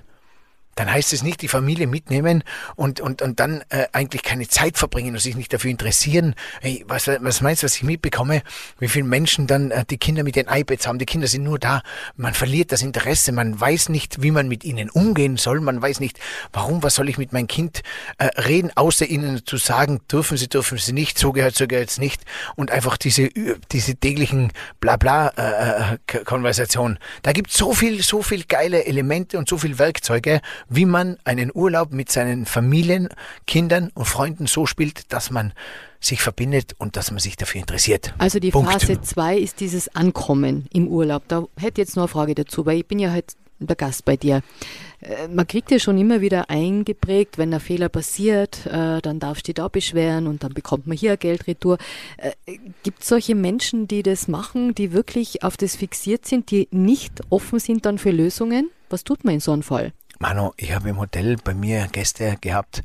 dann 0.78 0.92
heißt 0.92 1.12
es 1.12 1.24
nicht 1.24 1.42
die 1.42 1.48
Familie 1.48 1.88
mitnehmen 1.88 2.44
und, 2.76 3.00
und, 3.00 3.20
und 3.20 3.40
dann 3.40 3.64
äh, 3.70 3.88
eigentlich 3.92 4.22
keine 4.22 4.46
Zeit 4.46 4.78
verbringen 4.78 5.14
und 5.14 5.20
sich 5.20 5.34
nicht 5.34 5.52
dafür 5.52 5.72
interessieren. 5.72 6.36
Hey, 6.60 6.84
was, 6.86 7.08
was 7.08 7.40
meinst 7.40 7.64
du, 7.64 7.66
was 7.66 7.74
ich 7.74 7.82
mitbekomme? 7.82 8.42
Wie 8.78 8.86
viele 8.86 9.06
Menschen 9.06 9.48
dann 9.48 9.72
äh, 9.72 9.84
die 9.84 9.98
Kinder 9.98 10.22
mit 10.22 10.36
den 10.36 10.46
iPads 10.46 10.86
haben? 10.86 11.00
Die 11.00 11.06
Kinder 11.06 11.26
sind 11.26 11.42
nur 11.42 11.58
da. 11.58 11.82
Man 12.16 12.32
verliert 12.32 12.70
das 12.70 12.82
Interesse. 12.82 13.32
Man 13.32 13.60
weiß 13.60 13.88
nicht, 13.88 14.22
wie 14.22 14.30
man 14.30 14.46
mit 14.46 14.62
ihnen 14.62 14.88
umgehen 14.88 15.36
soll. 15.36 15.60
Man 15.60 15.82
weiß 15.82 15.98
nicht, 15.98 16.20
warum, 16.52 16.80
was 16.84 16.94
soll 16.94 17.08
ich 17.08 17.18
mit 17.18 17.32
meinem 17.32 17.48
Kind 17.48 17.82
äh, 18.18 18.26
reden, 18.40 18.70
außer 18.76 19.04
ihnen 19.04 19.44
zu 19.44 19.56
sagen, 19.56 19.98
dürfen 20.12 20.36
sie, 20.36 20.48
dürfen 20.48 20.78
sie 20.78 20.92
nicht, 20.92 21.18
so 21.18 21.32
gehört, 21.32 21.56
so 21.56 21.66
gehört 21.66 21.90
es 21.90 21.98
nicht. 21.98 22.22
Und 22.54 22.70
einfach 22.70 22.98
diese, 22.98 23.30
diese 23.72 23.96
täglichen 23.96 24.52
Blabla-Konversationen. 24.78 27.00
da 27.22 27.32
gibt 27.32 27.50
so 27.50 27.72
viel, 27.72 28.00
so 28.04 28.22
viel 28.22 28.44
geile 28.44 28.84
Elemente 28.84 29.38
und 29.38 29.48
so 29.48 29.58
viel 29.58 29.80
Werkzeuge, 29.80 30.40
wie 30.68 30.84
man 30.84 31.16
einen 31.24 31.50
Urlaub 31.52 31.92
mit 31.92 32.10
seinen 32.10 32.46
Familien, 32.46 33.08
Kindern 33.46 33.90
und 33.94 34.04
Freunden 34.04 34.46
so 34.46 34.66
spielt, 34.66 35.12
dass 35.12 35.30
man 35.30 35.52
sich 36.00 36.22
verbindet 36.22 36.74
und 36.78 36.96
dass 36.96 37.10
man 37.10 37.20
sich 37.20 37.36
dafür 37.36 37.60
interessiert. 37.60 38.14
Also 38.18 38.38
die 38.38 38.50
Punkt. 38.50 38.70
Phase 38.70 39.00
2 39.00 39.38
ist 39.38 39.60
dieses 39.60 39.94
Ankommen 39.94 40.66
im 40.72 40.88
Urlaub. 40.88 41.24
Da 41.28 41.44
hätte 41.56 41.80
ich 41.80 41.88
jetzt 41.88 41.96
noch 41.96 42.04
eine 42.04 42.08
Frage 42.08 42.34
dazu, 42.34 42.66
weil 42.66 42.78
ich 42.78 42.86
bin 42.86 42.98
ja 42.98 43.10
halt 43.10 43.34
der 43.60 43.74
Gast 43.74 44.04
bei 44.04 44.16
dir. 44.16 44.42
Äh, 45.00 45.26
Man 45.28 45.46
kriegt 45.46 45.70
ja 45.70 45.80
schon 45.80 45.98
immer 45.98 46.20
wieder 46.20 46.48
eingeprägt, 46.48 47.38
wenn 47.38 47.52
ein 47.52 47.58
Fehler 47.58 47.88
passiert, 47.88 48.66
äh, 48.66 49.00
dann 49.00 49.18
darfst 49.18 49.48
du 49.48 49.52
dich 49.52 49.56
da 49.56 49.66
beschweren 49.66 50.28
und 50.28 50.44
dann 50.44 50.54
bekommt 50.54 50.86
man 50.86 50.96
hier 50.96 51.16
Geld 51.16 51.48
retour. 51.48 51.78
Gibt 52.84 53.02
es 53.02 53.08
solche 53.08 53.34
Menschen, 53.34 53.88
die 53.88 54.02
das 54.02 54.28
machen, 54.28 54.74
die 54.74 54.92
wirklich 54.92 55.42
auf 55.42 55.56
das 55.56 55.74
fixiert 55.74 56.26
sind, 56.26 56.50
die 56.50 56.68
nicht 56.70 57.20
offen 57.30 57.58
sind 57.58 57.84
dann 57.84 57.98
für 57.98 58.10
Lösungen? 58.10 58.70
Was 58.90 59.02
tut 59.04 59.24
man 59.24 59.34
in 59.34 59.40
so 59.40 59.52
einem 59.52 59.62
Fall? 59.62 59.92
Manu, 60.20 60.52
ich 60.56 60.74
habe 60.74 60.88
im 60.88 60.98
Hotel 60.98 61.36
bei 61.36 61.54
mir 61.54 61.86
Gäste 61.86 62.36
gehabt, 62.40 62.82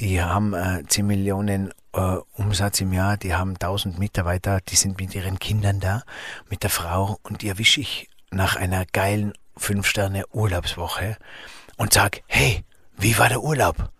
die 0.00 0.20
haben 0.20 0.54
äh, 0.54 0.82
10 0.84 1.06
Millionen 1.06 1.72
äh, 1.92 2.16
Umsatz 2.32 2.80
im 2.80 2.92
Jahr, 2.92 3.16
die 3.16 3.32
haben 3.32 3.52
1000 3.52 3.98
Mitarbeiter, 4.00 4.60
die 4.60 4.74
sind 4.74 4.98
mit 4.98 5.14
ihren 5.14 5.38
Kindern 5.38 5.78
da, 5.78 6.02
mit 6.50 6.64
der 6.64 6.70
Frau 6.70 7.20
und 7.22 7.42
die 7.42 7.48
erwische 7.48 7.80
ich 7.80 8.10
nach 8.32 8.56
einer 8.56 8.86
geilen 8.86 9.34
5-Sterne-Urlaubswoche 9.56 11.16
und 11.76 11.92
sag, 11.92 12.22
hey, 12.26 12.64
wie 12.96 13.18
war 13.18 13.28
der 13.28 13.42
Urlaub? 13.42 13.90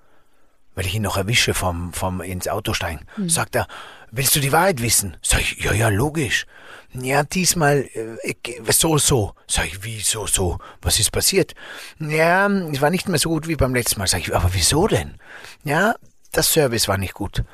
Weil 0.75 0.87
ich 0.87 0.95
ihn 0.95 1.03
noch 1.03 1.17
erwische 1.17 1.55
vom, 1.55 1.93
vom 1.93 2.21
ins 2.21 2.49
Auto 2.49 2.75
steigen. 2.75 3.07
Sagt 3.29 3.55
er, 3.55 3.67
willst 4.11 4.35
du 4.35 4.41
die 4.41 4.53
Wahrheit 4.53 4.83
wissen? 4.83 5.17
Sag 5.23 5.41
ich, 5.41 5.63
ja, 5.63 5.73
ja, 5.73 5.89
logisch. 5.89 6.47
Ja, 6.93 7.25
diesmal 7.25 7.89
äh, 7.95 8.35
so, 8.71 8.99
so. 8.99 9.35
Sag 9.47 9.67
ich, 9.67 9.85
wie 9.85 10.01
so, 10.01 10.27
so? 10.27 10.59
Was 10.83 10.99
ist 11.01 11.11
passiert? 11.11 11.55
Ja, 11.99 12.49
es 12.49 12.81
war 12.81 12.91
nicht 12.91 13.09
mehr 13.09 13.19
so 13.19 13.31
gut 13.31 13.49
wie 13.49 13.57
beim 13.57 13.75
letzten 13.75 13.99
Mal. 13.99 14.07
Sag 14.07 14.21
ich, 14.21 14.35
aber 14.35 14.53
wieso 14.53 14.87
denn? 14.87 15.19
Ja, 15.65 15.97
das 16.33 16.53
Service 16.53 16.89
war 16.89 16.99
nicht 16.99 17.15
gut. 17.15 17.45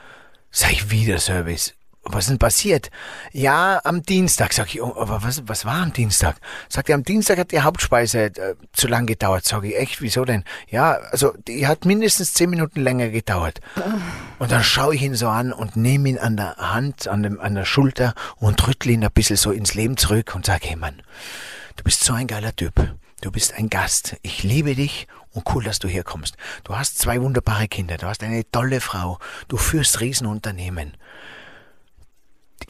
Sag 0.51 0.73
ich, 0.73 0.91
wie 0.91 1.07
der 1.07 1.21
Service? 1.21 1.75
Was 2.13 2.25
ist 2.25 2.31
denn 2.31 2.39
passiert? 2.39 2.91
Ja, 3.33 3.81
am 3.85 4.03
Dienstag. 4.03 4.53
Sag 4.53 4.67
ich, 4.75 4.83
oh, 4.83 4.95
aber 4.97 5.23
was, 5.23 5.43
was 5.47 5.65
war 5.65 5.83
am 5.83 5.93
Dienstag? 5.93 6.37
Sagt 6.69 6.89
er, 6.89 6.95
am 6.95 7.05
Dienstag 7.05 7.39
hat 7.39 7.53
die 7.53 7.61
Hauptspeise 7.61 8.25
äh, 8.25 8.55
zu 8.73 8.89
lang 8.89 9.07
gedauert. 9.07 9.45
Sag 9.45 9.65
ich, 9.65 9.77
echt, 9.77 10.01
wieso 10.01 10.25
denn? 10.25 10.45
Ja, 10.69 10.99
also 11.11 11.33
die 11.47 11.67
hat 11.67 11.85
mindestens 11.85 12.35
zehn 12.35 12.51
Minuten 12.51 12.81
länger 12.81 13.09
gedauert. 13.09 13.61
Und 14.39 14.51
dann 14.51 14.65
schaue 14.65 14.95
ich 14.95 15.03
ihn 15.03 15.15
so 15.15 15.29
an 15.29 15.53
und 15.53 15.77
nehme 15.77 16.09
ihn 16.09 16.19
an 16.19 16.37
der 16.37 16.57
Hand, 16.57 17.09
an, 17.09 17.23
dem, 17.23 17.41
an 17.41 17.55
der 17.55 17.65
Schulter 17.65 18.15
und 18.37 18.67
rüttle 18.67 18.93
ihn 18.93 19.05
ein 19.05 19.13
bisschen 19.13 19.37
so 19.37 19.53
ins 19.53 19.75
Leben 19.75 19.97
zurück 19.97 20.35
und 20.35 20.47
sage, 20.47 20.69
hey 20.69 20.77
Mann, 20.77 21.03
du 21.77 21.85
bist 21.85 22.05
so 22.05 22.13
ein 22.13 22.27
geiler 22.27 22.55
Typ. 22.55 22.75
Du 23.21 23.31
bist 23.31 23.53
ein 23.53 23.69
Gast. 23.69 24.17
Ich 24.23 24.45
liebe 24.45 24.75
dich 24.75 25.07
und 25.33 25.45
cool, 25.55 25.63
dass 25.63 25.79
du 25.79 25.89
hier 25.89 26.05
kommst. 26.05 26.37
Du 26.65 26.77
hast 26.77 26.99
zwei 26.99 27.21
wunderbare 27.21 27.69
Kinder. 27.69 27.99
Du 27.99 28.07
hast 28.07 28.23
eine 28.23 28.51
tolle 28.51 28.81
Frau. 28.81 29.19
Du 29.49 29.59
führst 29.59 30.01
Riesenunternehmen. 30.01 30.97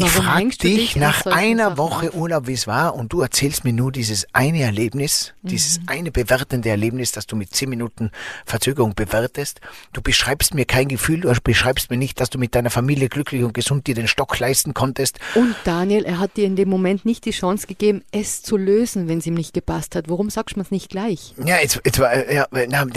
Ich 0.03 0.11
frage 0.13 0.49
dich 0.49 0.97
nach 0.97 1.27
einer 1.27 1.77
Woche 1.77 2.15
Urlaub, 2.15 2.47
wie 2.47 2.55
es 2.55 2.67
war, 2.67 2.95
und 2.95 3.13
du 3.13 3.21
erzählst 3.21 3.65
mir 3.65 3.75
nur 3.75 3.93
dieses 3.93 4.27
eine 4.33 4.63
Erlebnis, 4.63 5.35
dieses 5.43 5.81
eine 5.89 6.11
bewertende 6.11 6.71
Erlebnis, 6.71 7.13
das 7.13 7.27
du 7.27 7.37
mit 7.37 7.55
zehn 7.55 7.69
Minuten 7.69 8.11
Verzögerung 8.47 8.95
bewertest. 8.95 9.61
Du 9.93 10.01
beschreibst 10.01 10.55
mir 10.55 10.65
kein 10.65 10.89
Gefühl, 10.89 11.21
du 11.21 11.35
beschreibst 11.45 11.91
mir 11.91 11.99
nicht, 11.99 12.19
dass 12.19 12.31
du 12.31 12.39
mit 12.39 12.55
deiner 12.55 12.71
Familie 12.71 13.11
glücklich 13.11 13.43
und 13.43 13.53
gesund 13.53 13.87
dir 13.87 13.95
den 13.95 14.09
Stock 14.09 14.39
leisten 14.39 14.73
konntest. 14.73 15.19
Und 15.35 15.55
Daniel, 15.65 16.05
er 16.05 16.19
hat 16.19 16.39
dir 16.39 16.47
in 16.47 16.57
dem 16.57 16.71
Moment 16.71 17.05
nicht 17.05 17.27
die 17.27 17.33
Chance 17.33 17.67
gegeben, 17.67 18.03
es 18.11 18.43
zu 18.43 18.57
lösen, 18.57 19.07
wenn 19.07 19.19
es 19.19 19.27
ihm 19.27 19.35
nicht 19.35 19.53
gepasst 19.53 19.95
hat. 19.97 20.09
Warum 20.09 20.31
sagst 20.31 20.57
du 20.57 20.61
es 20.63 20.71
nicht 20.71 20.89
gleich? 20.89 21.35
Ja, 21.45 21.59
jetzt, 21.61 21.79
jetzt 21.85 21.99
ja, 21.99 22.47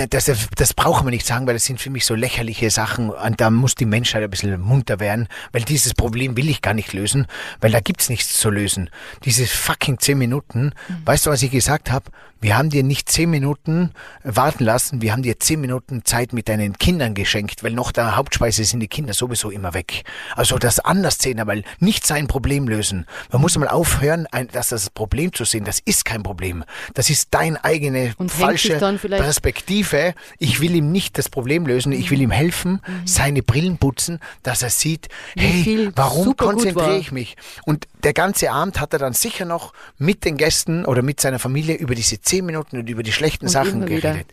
das, 0.10 0.32
das 0.56 0.74
brauchen 0.74 1.06
wir 1.06 1.12
nicht 1.12 1.26
sagen, 1.26 1.48
weil 1.48 1.56
das 1.56 1.66
sind 1.66 1.82
für 1.82 1.90
mich 1.90 2.06
so 2.06 2.16
lächerliche 2.16 2.70
Sachen 2.70 3.10
und 3.10 3.42
da 3.42 3.50
muss 3.50 3.76
die 3.76 3.86
Menschheit 3.86 4.24
ein 4.24 4.30
bisschen 4.30 4.60
munter 4.62 5.02
werden, 5.02 5.28
weil 5.52 5.64
dieses 5.64 5.94
Problem 5.94 6.38
will 6.38 6.50
ich 6.50 6.62
gar 6.62 6.74
nicht 6.74 6.93
lösen, 6.94 7.28
weil 7.62 7.72
da 7.72 7.80
gibt's 7.80 8.10
nichts 8.10 8.40
zu 8.40 8.50
lösen. 8.50 8.90
Diese 9.26 9.46
fucking 9.46 10.00
zehn 10.00 10.18
Minuten, 10.18 10.74
weißt 11.06 11.26
du, 11.26 11.30
was 11.32 11.44
ich 11.44 11.52
gesagt 11.52 11.92
habe? 11.92 12.06
Wir 12.42 12.58
haben 12.58 12.70
dir 12.70 12.84
nicht 12.84 13.10
zehn 13.10 13.30
Minuten 13.30 13.92
warten 14.22 14.66
lassen, 14.66 15.02
wir 15.02 15.14
haben 15.14 15.24
dir 15.24 15.40
zehn 15.40 15.62
Minuten 15.62 16.04
Zeit 16.04 16.34
mit 16.34 16.50
deinen 16.50 16.78
Kindern 16.78 17.14
geschenkt, 17.14 17.64
weil 17.64 17.72
noch 17.72 17.94
der 17.94 18.18
Hauptspeise 18.18 18.66
sind 18.66 18.82
die 18.82 18.90
Kinder 18.90 19.14
sowieso 19.14 19.50
immer 19.50 19.74
weg. 19.74 20.04
Also 20.36 20.58
das 20.58 20.80
anders 20.82 21.20
sehen, 21.20 21.42
weil 21.46 21.64
nicht 21.80 22.06
sein 22.06 22.28
Problem 22.28 22.68
lösen. 22.68 23.06
Man 23.32 23.42
muss 23.42 23.58
mal 23.58 23.70
aufhören, 23.70 24.28
ein, 24.32 24.50
dass 24.50 24.70
das 24.70 24.90
Problem 24.90 25.32
zu 25.32 25.46
sehen, 25.46 25.64
das 25.64 25.80
ist 25.86 26.04
kein 26.04 26.22
Problem. 26.22 26.66
Das 26.96 27.10
ist 27.10 27.30
dein 27.32 27.56
eigene 27.56 28.14
Und 28.18 28.30
falsche 28.30 28.78
Perspektive. 28.78 30.14
Ich 30.38 30.60
will 30.60 30.76
ihm 30.76 30.92
nicht 30.92 31.18
das 31.18 31.30
Problem 31.30 31.66
lösen, 31.66 31.94
ich 31.94 32.12
will 32.12 32.20
ihm 32.20 32.32
helfen, 32.32 32.82
seine 33.06 33.42
Brillen 33.42 33.78
putzen, 33.78 34.20
dass 34.42 34.62
er 34.64 34.70
sieht, 34.70 35.08
Mhm. 35.36 35.42
Wie 35.42 35.46
hey, 35.46 35.92
warum 35.96 36.26
super 36.26 36.46
war. 36.86 36.98
ich 36.98 37.12
mich? 37.12 37.36
Und 37.66 37.88
der 38.04 38.14
ganze 38.14 38.52
Abend 38.52 38.80
hat 38.80 38.94
er 38.94 39.00
dann 39.00 39.14
sicher 39.14 39.46
noch 39.46 39.74
mit 39.98 40.26
den 40.26 40.38
Gästen 40.38 40.86
oder 40.86 41.02
mit 41.02 41.20
seiner 41.20 41.40
Familie 41.40 41.76
über 41.76 41.96
diese 41.96 42.22
zehn 42.22 42.46
Minuten 42.46 42.78
und 42.78 42.90
über 42.90 43.04
die 43.04 43.12
schlechten 43.12 43.46
Und 43.46 43.52
Sachen 43.52 43.86
geredet. 43.86 44.28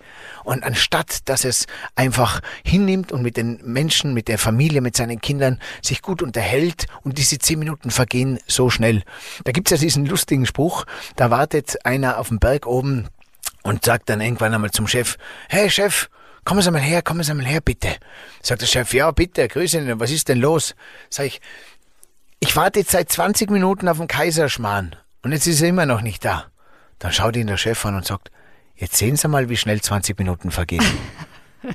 Und 0.45 0.65
anstatt, 0.65 1.29
dass 1.29 1.45
es 1.45 1.67
einfach 1.95 2.41
hinnimmt 2.65 3.13
und 3.13 3.23
mit 3.23 3.37
den 3.37 3.61
Menschen, 3.65 4.15
mit 4.15 4.29
der 4.29 4.39
Familie, 4.39 4.81
mit 4.81 4.97
seinen 4.97 5.21
Kindern 5.21 5.61
sich 5.83 6.03
gut 6.03 6.23
unterhält 6.23 6.87
und 7.03 7.19
diese 7.19 7.39
zehn 7.39 7.59
Minuten 7.59 7.91
vergehen 7.91 8.39
so 8.47 8.71
schnell. 8.71 9.03
Da 9.45 9.53
gibt's 9.53 9.71
ja 9.71 9.77
diesen 9.77 10.07
lustigen 10.07 10.47
Spruch, 10.47 10.85
da 11.17 11.31
wartet 11.31 11.85
einer 11.85 12.19
auf 12.19 12.29
dem 12.29 12.39
Berg 12.39 12.67
oben 12.67 13.09
und 13.63 13.85
sagt 13.85 14.09
dann 14.09 14.21
irgendwann 14.21 14.55
einmal 14.55 14.71
zum 14.71 14.87
Chef, 14.87 15.17
hey 15.49 15.71
Chef, 15.71 16.09
kommen 16.45 16.63
Sie 16.63 16.71
mal 16.71 16.81
her, 16.81 17.03
kommen 17.03 17.23
Sie 17.23 17.35
mal 17.35 17.45
her, 17.45 17.61
bitte. 17.61 17.97
Sagt 18.43 18.63
der 18.63 18.67
Chef, 18.67 18.93
ja, 18.95 19.11
bitte, 19.11 19.47
grüße 19.47 19.79
Ihnen, 19.79 20.01
was 20.01 20.11
ist 20.11 20.29
denn 20.29 20.39
los? 20.39 20.75
Sag 21.09 21.27
ich, 21.27 21.41
ich 22.41 22.57
warte 22.57 22.81
jetzt 22.81 22.91
seit 22.93 23.11
20 23.11 23.51
Minuten 23.51 23.89
auf 23.89 23.99
den 23.99 24.09
Kaiserschmarrn 24.09 24.97
und 25.23 25.33
jetzt 25.33 25.47
ist 25.47 25.61
er 25.61 25.69
immer 25.69 25.87
noch 25.87 26.01
nicht 26.01 26.25
da. 26.25 26.47
Dann 26.99 27.13
schaut 27.13 27.37
ihn 27.37 27.47
der 27.47 27.57
Chef 27.57 27.85
an 27.87 27.95
und 27.95 28.05
sagt, 28.07 28.31
jetzt 28.77 28.97
sehen 28.97 29.17
Sie 29.17 29.29
mal, 29.29 29.49
wie 29.49 29.57
schnell 29.57 29.81
20 29.81 30.19
Minuten 30.19 30.51
vergehen. 30.51 30.85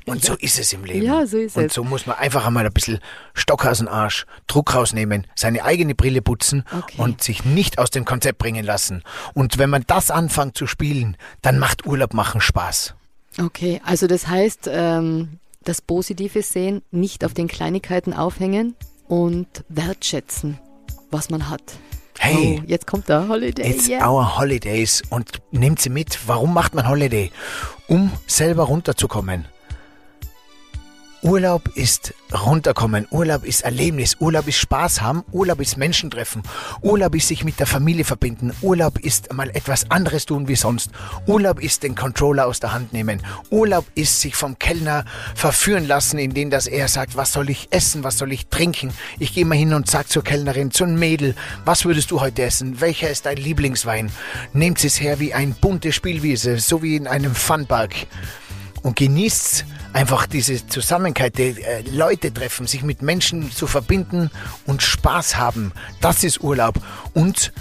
Und 0.04 0.24
so 0.24 0.34
ist 0.34 0.58
es 0.58 0.72
im 0.72 0.82
Leben. 0.82 1.06
Ja, 1.06 1.24
so 1.26 1.38
ist 1.38 1.56
und 1.56 1.66
es. 1.66 1.74
so 1.74 1.84
muss 1.84 2.06
man 2.06 2.16
einfach 2.16 2.44
einmal 2.44 2.66
ein 2.66 2.72
bisschen 2.72 2.98
Stock 3.34 3.64
aus 3.64 3.78
dem 3.78 3.86
Arsch, 3.86 4.26
Druck 4.48 4.74
rausnehmen, 4.74 5.28
seine 5.36 5.62
eigene 5.62 5.94
Brille 5.94 6.22
putzen 6.22 6.64
Okay. 6.76 7.00
und 7.00 7.22
sich 7.22 7.44
nicht 7.44 7.78
aus 7.78 7.90
dem 7.90 8.04
Konzept 8.04 8.38
bringen 8.38 8.64
lassen. 8.64 9.04
Und 9.32 9.58
wenn 9.58 9.70
man 9.70 9.84
das 9.86 10.10
anfängt 10.10 10.56
zu 10.58 10.66
spielen, 10.66 11.16
dann 11.40 11.60
macht 11.60 11.86
Urlaub 11.86 12.14
machen 12.14 12.40
Spaß. 12.40 12.96
Okay, 13.40 13.80
also 13.84 14.08
das 14.08 14.26
heißt, 14.26 14.68
ähm, 14.72 15.38
das 15.62 15.80
Positive 15.82 16.42
sehen, 16.42 16.82
nicht 16.90 17.24
auf 17.24 17.32
den 17.32 17.46
Kleinigkeiten 17.46 18.12
aufhängen 18.12 18.74
und 19.08 19.64
wertschätzen, 19.68 20.58
was 21.10 21.30
man 21.30 21.48
hat. 21.48 21.62
Hey, 22.18 22.60
Oh, 22.60 22.64
jetzt 22.66 22.86
kommt 22.86 23.08
der 23.08 23.28
Holiday. 23.28 23.70
It's 23.70 23.88
yeah. 23.88 24.08
our 24.10 24.38
holidays 24.38 25.02
und 25.10 25.42
nehmt 25.50 25.80
sie 25.80 25.90
mit. 25.90 26.18
Warum 26.26 26.54
macht 26.54 26.74
man 26.74 26.88
Holiday? 26.88 27.30
Um 27.88 28.10
selber 28.26 28.64
runterzukommen. 28.64 29.44
Urlaub 31.22 31.68
ist 31.74 32.14
runterkommen, 32.32 33.06
Urlaub 33.10 33.44
ist 33.44 33.62
Erlebnis, 33.62 34.16
Urlaub 34.20 34.46
ist 34.46 34.58
Spaß 34.58 35.00
haben, 35.00 35.24
Urlaub 35.32 35.60
ist 35.60 35.76
Menschen 35.76 36.10
treffen, 36.10 36.42
Urlaub 36.82 37.14
ist 37.14 37.28
sich 37.28 37.42
mit 37.42 37.58
der 37.58 37.66
Familie 37.66 38.04
verbinden, 38.04 38.52
Urlaub 38.60 38.98
ist 38.98 39.32
mal 39.32 39.48
etwas 39.50 39.90
anderes 39.90 40.26
tun 40.26 40.46
wie 40.46 40.56
sonst, 40.56 40.90
Urlaub 41.26 41.60
ist 41.60 41.82
den 41.82 41.94
Controller 41.94 42.46
aus 42.46 42.60
der 42.60 42.72
Hand 42.72 42.92
nehmen, 42.92 43.22
Urlaub 43.50 43.86
ist 43.94 44.20
sich 44.20 44.36
vom 44.36 44.58
Kellner 44.58 45.04
verführen 45.34 45.86
lassen, 45.86 46.18
indem 46.18 46.50
dass 46.50 46.66
er 46.66 46.86
sagt, 46.88 47.16
was 47.16 47.32
soll 47.32 47.50
ich 47.50 47.68
essen, 47.70 48.04
was 48.04 48.18
soll 48.18 48.32
ich 48.32 48.48
trinken. 48.48 48.92
Ich 49.18 49.34
gehe 49.34 49.46
mal 49.46 49.56
hin 49.56 49.74
und 49.74 49.90
sag 49.90 50.08
zur 50.08 50.22
Kellnerin, 50.22 50.70
zu 50.70 50.84
einem 50.84 50.98
Mädel, 50.98 51.34
was 51.64 51.84
würdest 51.84 52.10
du 52.10 52.20
heute 52.20 52.42
essen? 52.42 52.80
Welcher 52.80 53.10
ist 53.10 53.26
dein 53.26 53.38
Lieblingswein? 53.38 54.10
Nehmt 54.52 54.84
es 54.84 55.00
her 55.00 55.18
wie 55.18 55.34
ein 55.34 55.54
bunte 55.54 55.92
Spielwiese, 55.92 56.58
so 56.58 56.82
wie 56.82 56.96
in 56.96 57.06
einem 57.06 57.34
Funpark 57.34 58.06
und 58.86 58.94
genießt 58.94 59.64
einfach 59.92 60.28
diese 60.28 60.64
Zusammenhalt, 60.68 61.38
die 61.38 61.60
äh, 61.60 61.82
Leute 61.90 62.32
treffen, 62.32 62.68
sich 62.68 62.84
mit 62.84 63.02
Menschen 63.02 63.50
zu 63.50 63.66
verbinden 63.66 64.30
und 64.64 64.80
Spaß 64.80 65.36
haben. 65.36 65.72
Das 66.00 66.22
ist 66.22 66.40
Urlaub. 66.40 66.76
Und 67.12 67.52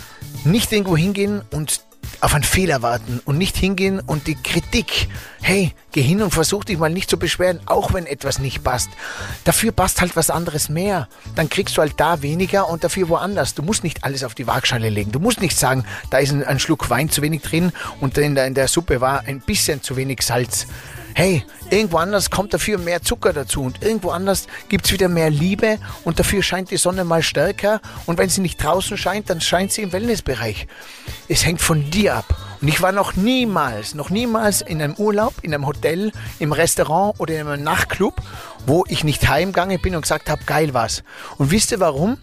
nicht 0.43 0.71
irgendwo 0.71 0.95
hingehen 0.95 1.41
und 1.49 1.81
auf 2.21 2.35
einen 2.35 2.43
Fehler 2.43 2.83
warten 2.83 3.21
und 3.25 3.39
nicht 3.39 3.57
hingehen 3.57 3.99
und 3.99 4.27
die 4.27 4.35
Kritik, 4.35 5.07
hey, 5.41 5.73
geh 5.93 6.03
hin 6.03 6.21
und 6.21 6.29
versuch 6.29 6.63
dich 6.63 6.77
mal 6.77 6.91
nicht 6.91 7.09
zu 7.09 7.17
beschweren, 7.17 7.59
auch 7.65 7.91
wenn 7.93 8.05
etwas 8.05 8.37
nicht 8.37 8.63
passt. 8.63 8.89
Dafür 9.45 9.71
passt 9.71 10.01
halt 10.01 10.15
was 10.15 10.29
anderes 10.29 10.69
mehr. 10.69 11.07
Dann 11.35 11.49
kriegst 11.49 11.75
du 11.75 11.81
halt 11.81 11.93
da 11.97 12.21
weniger 12.21 12.69
und 12.69 12.83
dafür 12.83 13.09
woanders. 13.09 13.55
Du 13.55 13.63
musst 13.63 13.83
nicht 13.83 14.03
alles 14.03 14.23
auf 14.23 14.35
die 14.35 14.45
Waagschale 14.45 14.89
legen. 14.89 15.11
Du 15.11 15.19
musst 15.19 15.41
nicht 15.41 15.57
sagen, 15.57 15.85
da 16.11 16.19
ist 16.19 16.31
ein, 16.31 16.43
ein 16.43 16.59
Schluck 16.59 16.87
Wein 16.91 17.09
zu 17.09 17.23
wenig 17.23 17.41
drin 17.41 17.71
und 17.99 18.15
in 18.19 18.35
der, 18.35 18.45
in 18.45 18.53
der 18.53 18.67
Suppe 18.67 19.01
war 19.01 19.21
ein 19.21 19.39
bisschen 19.39 19.81
zu 19.81 19.95
wenig 19.95 20.21
Salz. 20.21 20.67
Hey, 21.17 21.45
irgendwo 21.69 21.95
anders 21.95 22.29
kommt 22.29 22.53
dafür 22.53 22.77
mehr 22.77 23.01
Zucker 23.01 23.31
dazu 23.31 23.61
und 23.61 23.81
irgendwo 23.81 24.09
anders 24.09 24.47
gibt's 24.67 24.91
wieder 24.91 25.07
mehr 25.07 25.29
Liebe 25.29 25.79
und 26.03 26.19
dafür 26.19 26.43
scheint 26.43 26.71
die 26.71 26.77
Sonne 26.77 27.05
mal 27.05 27.23
stärker 27.23 27.79
und 28.05 28.17
wenn 28.17 28.27
sie 28.27 28.41
nicht 28.41 28.61
draußen 28.61 28.97
scheint, 28.97 29.29
dann 29.29 29.39
scheint 29.39 29.71
sie 29.71 29.83
im 29.83 29.93
Wellnessbereich. 29.93 30.67
Es 31.29 31.45
hängt 31.45 31.61
von 31.61 31.89
dir 31.89 32.15
ab. 32.15 32.25
Und 32.59 32.67
ich 32.67 32.81
war 32.81 32.91
noch 32.91 33.15
niemals, 33.15 33.95
noch 33.95 34.09
niemals 34.09 34.61
in 34.61 34.81
einem 34.81 34.95
Urlaub, 34.95 35.35
in 35.41 35.53
einem 35.53 35.65
Hotel, 35.65 36.11
im 36.39 36.51
Restaurant 36.51 37.17
oder 37.17 37.39
in 37.39 37.47
einem 37.47 37.63
Nachtclub, 37.63 38.15
wo 38.67 38.83
ich 38.89 39.05
nicht 39.05 39.25
heimgegangen 39.29 39.81
bin 39.81 39.95
und 39.95 40.01
gesagt 40.01 40.29
habe, 40.29 40.43
geil 40.45 40.73
was. 40.73 41.01
Und 41.37 41.49
wisst 41.49 41.71
ihr 41.71 41.79
warum? 41.79 42.17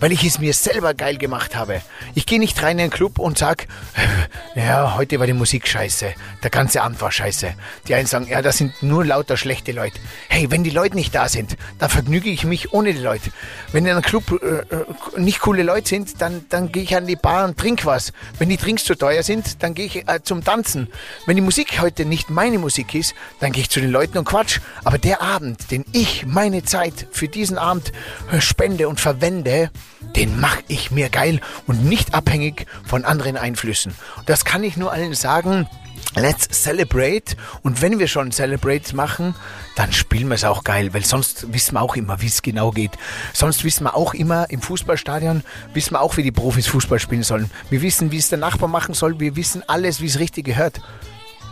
Weil 0.00 0.12
ich 0.12 0.24
es 0.24 0.38
mir 0.38 0.52
selber 0.52 0.94
geil 0.94 1.16
gemacht 1.18 1.56
habe. 1.56 1.80
Ich 2.14 2.26
gehe 2.26 2.38
nicht 2.38 2.62
rein 2.62 2.78
in 2.78 2.84
einen 2.84 2.90
Club 2.90 3.18
und 3.18 3.38
sag, 3.38 3.66
ja, 4.54 4.96
heute 4.96 5.18
war 5.18 5.26
die 5.26 5.32
Musik 5.32 5.66
scheiße, 5.66 6.14
der 6.42 6.50
ganze 6.50 6.82
Abend 6.82 7.00
war 7.00 7.10
scheiße. 7.10 7.54
Die 7.88 7.94
einen 7.94 8.06
sagen, 8.06 8.26
ja, 8.28 8.42
das 8.42 8.58
sind 8.58 8.82
nur 8.82 9.04
lauter 9.04 9.36
schlechte 9.36 9.72
Leute. 9.72 9.98
Hey, 10.28 10.50
wenn 10.50 10.64
die 10.64 10.70
Leute 10.70 10.94
nicht 10.94 11.14
da 11.14 11.28
sind, 11.28 11.56
dann 11.78 11.90
vergnüge 11.90 12.30
ich 12.30 12.44
mich 12.44 12.72
ohne 12.72 12.92
die 12.92 13.00
Leute. 13.00 13.30
Wenn 13.72 13.86
in 13.86 13.92
einem 13.92 14.02
Club 14.02 14.40
äh, 14.42 14.74
äh, 14.74 14.84
nicht 15.16 15.40
coole 15.40 15.62
Leute 15.62 15.88
sind, 15.88 16.20
dann, 16.20 16.44
dann 16.48 16.72
gehe 16.72 16.82
ich 16.82 16.96
an 16.96 17.06
die 17.06 17.16
Bar 17.16 17.44
und 17.44 17.58
trink 17.58 17.86
was. 17.86 18.12
Wenn 18.38 18.48
die 18.48 18.56
Drinks 18.56 18.84
zu 18.84 18.94
teuer 18.94 19.22
sind, 19.22 19.62
dann 19.62 19.74
gehe 19.74 19.86
ich 19.86 20.08
äh, 20.08 20.22
zum 20.22 20.44
Tanzen. 20.44 20.88
Wenn 21.26 21.36
die 21.36 21.42
Musik 21.42 21.80
heute 21.80 22.04
nicht 22.04 22.30
meine 22.30 22.58
Musik 22.58 22.94
ist, 22.94 23.14
dann 23.40 23.52
gehe 23.52 23.62
ich 23.62 23.70
zu 23.70 23.80
den 23.80 23.90
Leuten 23.90 24.18
und 24.18 24.24
quatsch. 24.24 24.60
Aber 24.84 24.98
der 24.98 25.22
Abend, 25.22 25.70
den 25.70 25.84
ich 25.92 26.26
meine 26.26 26.62
Zeit 26.64 27.06
für 27.10 27.28
diesen 27.28 27.58
Abend 27.58 27.92
äh, 28.30 28.40
spende 28.40 28.88
und 28.88 29.00
verwende, 29.00 29.70
den 30.16 30.38
mache 30.38 30.62
ich 30.68 30.90
mir 30.90 31.08
geil 31.08 31.40
und 31.66 31.84
nicht 31.84 32.14
abhängig 32.14 32.66
von 32.86 33.04
anderen 33.04 33.36
Einflüssen. 33.36 33.94
Das 34.26 34.44
kann 34.44 34.62
ich 34.62 34.76
nur 34.76 34.92
allen 34.92 35.14
sagen. 35.14 35.68
Let's 36.16 36.48
celebrate. 36.62 37.34
Und 37.62 37.82
wenn 37.82 37.98
wir 37.98 38.06
schon 38.06 38.30
Celebrate 38.30 38.94
machen, 38.94 39.34
dann 39.74 39.92
spielen 39.92 40.28
wir 40.28 40.34
es 40.34 40.44
auch 40.44 40.62
geil, 40.62 40.94
weil 40.94 41.04
sonst 41.04 41.52
wissen 41.52 41.74
wir 41.74 41.82
auch 41.82 41.96
immer, 41.96 42.20
wie 42.20 42.26
es 42.26 42.42
genau 42.42 42.70
geht. 42.70 42.92
Sonst 43.32 43.64
wissen 43.64 43.84
wir 43.84 43.96
auch 43.96 44.14
immer 44.14 44.48
im 44.50 44.62
Fußballstadion, 44.62 45.42
wissen 45.72 45.94
wir 45.94 46.00
auch, 46.00 46.16
wie 46.16 46.22
die 46.22 46.30
Profis 46.30 46.68
Fußball 46.68 47.00
spielen 47.00 47.24
sollen. 47.24 47.50
Wir 47.70 47.82
wissen, 47.82 48.12
wie 48.12 48.18
es 48.18 48.28
der 48.28 48.38
Nachbar 48.38 48.68
machen 48.68 48.94
soll. 48.94 49.18
Wir 49.18 49.34
wissen 49.34 49.62
alles, 49.66 50.00
wie 50.00 50.06
es 50.06 50.18
richtig 50.20 50.44
gehört. 50.44 50.80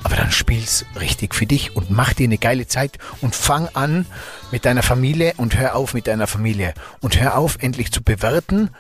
Aber 0.05 0.17
dann 0.17 0.33
spiel's 0.33 0.85
richtig 0.99 1.35
für 1.35 1.47
dich 1.47 1.77
und 1.77 1.91
mach 1.91 2.13
dir 2.13 2.25
eine 2.25 2.39
geile 2.39 2.67
Zeit 2.67 2.99
und 3.21 3.35
fang 3.35 3.69
an 3.75 4.07
mit 4.51 4.65
deiner 4.65 4.83
Familie 4.83 5.35
und 5.37 5.59
hör 5.59 5.77
auf 5.77 5.95
mit 5.95 6.07
deiner 6.07 6.27
Familie. 6.27 6.75
Und 7.01 7.21
hör 7.21 7.37
auf, 7.37 7.59
endlich 7.61 7.93
zu 7.93 8.03
bewerten, 8.03 8.71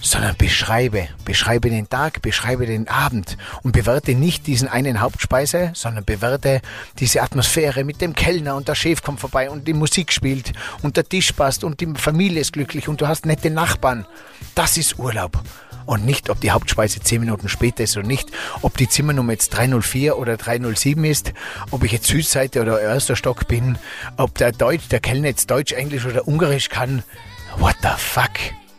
sondern 0.00 0.36
beschreibe. 0.36 1.08
Beschreibe 1.24 1.70
den 1.70 1.88
Tag, 1.88 2.22
beschreibe 2.22 2.66
den 2.66 2.88
Abend 2.88 3.36
und 3.62 3.72
bewerte 3.72 4.14
nicht 4.14 4.46
diesen 4.46 4.68
einen 4.68 5.00
Hauptspeise, 5.00 5.72
sondern 5.74 6.04
bewerte 6.04 6.60
diese 6.98 7.22
Atmosphäre 7.22 7.84
mit 7.84 8.00
dem 8.00 8.14
Kellner 8.14 8.56
und 8.56 8.68
der 8.68 8.74
Chef 8.74 9.02
kommt 9.02 9.20
vorbei 9.20 9.50
und 9.50 9.66
die 9.66 9.72
Musik 9.72 10.12
spielt 10.12 10.52
und 10.82 10.96
der 10.96 11.08
Tisch 11.08 11.32
passt 11.32 11.64
und 11.64 11.80
die 11.80 11.92
Familie 11.96 12.40
ist 12.40 12.52
glücklich 12.52 12.88
und 12.88 13.00
du 13.00 13.08
hast 13.08 13.26
nette 13.26 13.50
Nachbarn. 13.50 14.06
Das 14.54 14.76
ist 14.76 14.98
Urlaub 14.98 15.42
und 15.86 16.04
nicht, 16.04 16.28
ob 16.30 16.40
die 16.40 16.50
Hauptspeise 16.50 17.00
10 17.00 17.20
Minuten 17.20 17.48
später 17.48 17.84
ist 17.84 17.96
oder 17.96 18.06
nicht, 18.06 18.30
ob 18.62 18.76
die 18.76 18.88
Zimmernummer 18.88 19.32
jetzt 19.32 19.50
304 19.50 20.18
oder 20.18 20.36
307 20.36 21.04
ist, 21.04 21.32
ob 21.70 21.84
ich 21.84 21.92
jetzt 21.92 22.06
Südseite 22.06 22.60
oder 22.60 22.80
erster 22.80 23.16
Stock 23.16 23.48
bin, 23.48 23.78
ob 24.16 24.34
der 24.34 24.52
Deutsch, 24.52 24.88
der 24.88 25.00
Kellner 25.00 25.28
jetzt 25.28 25.50
Deutsch, 25.50 25.72
Englisch 25.72 26.04
oder 26.04 26.28
Ungarisch 26.28 26.68
kann. 26.68 27.02
What 27.56 27.76
the 27.82 27.88
fuck? 27.96 28.32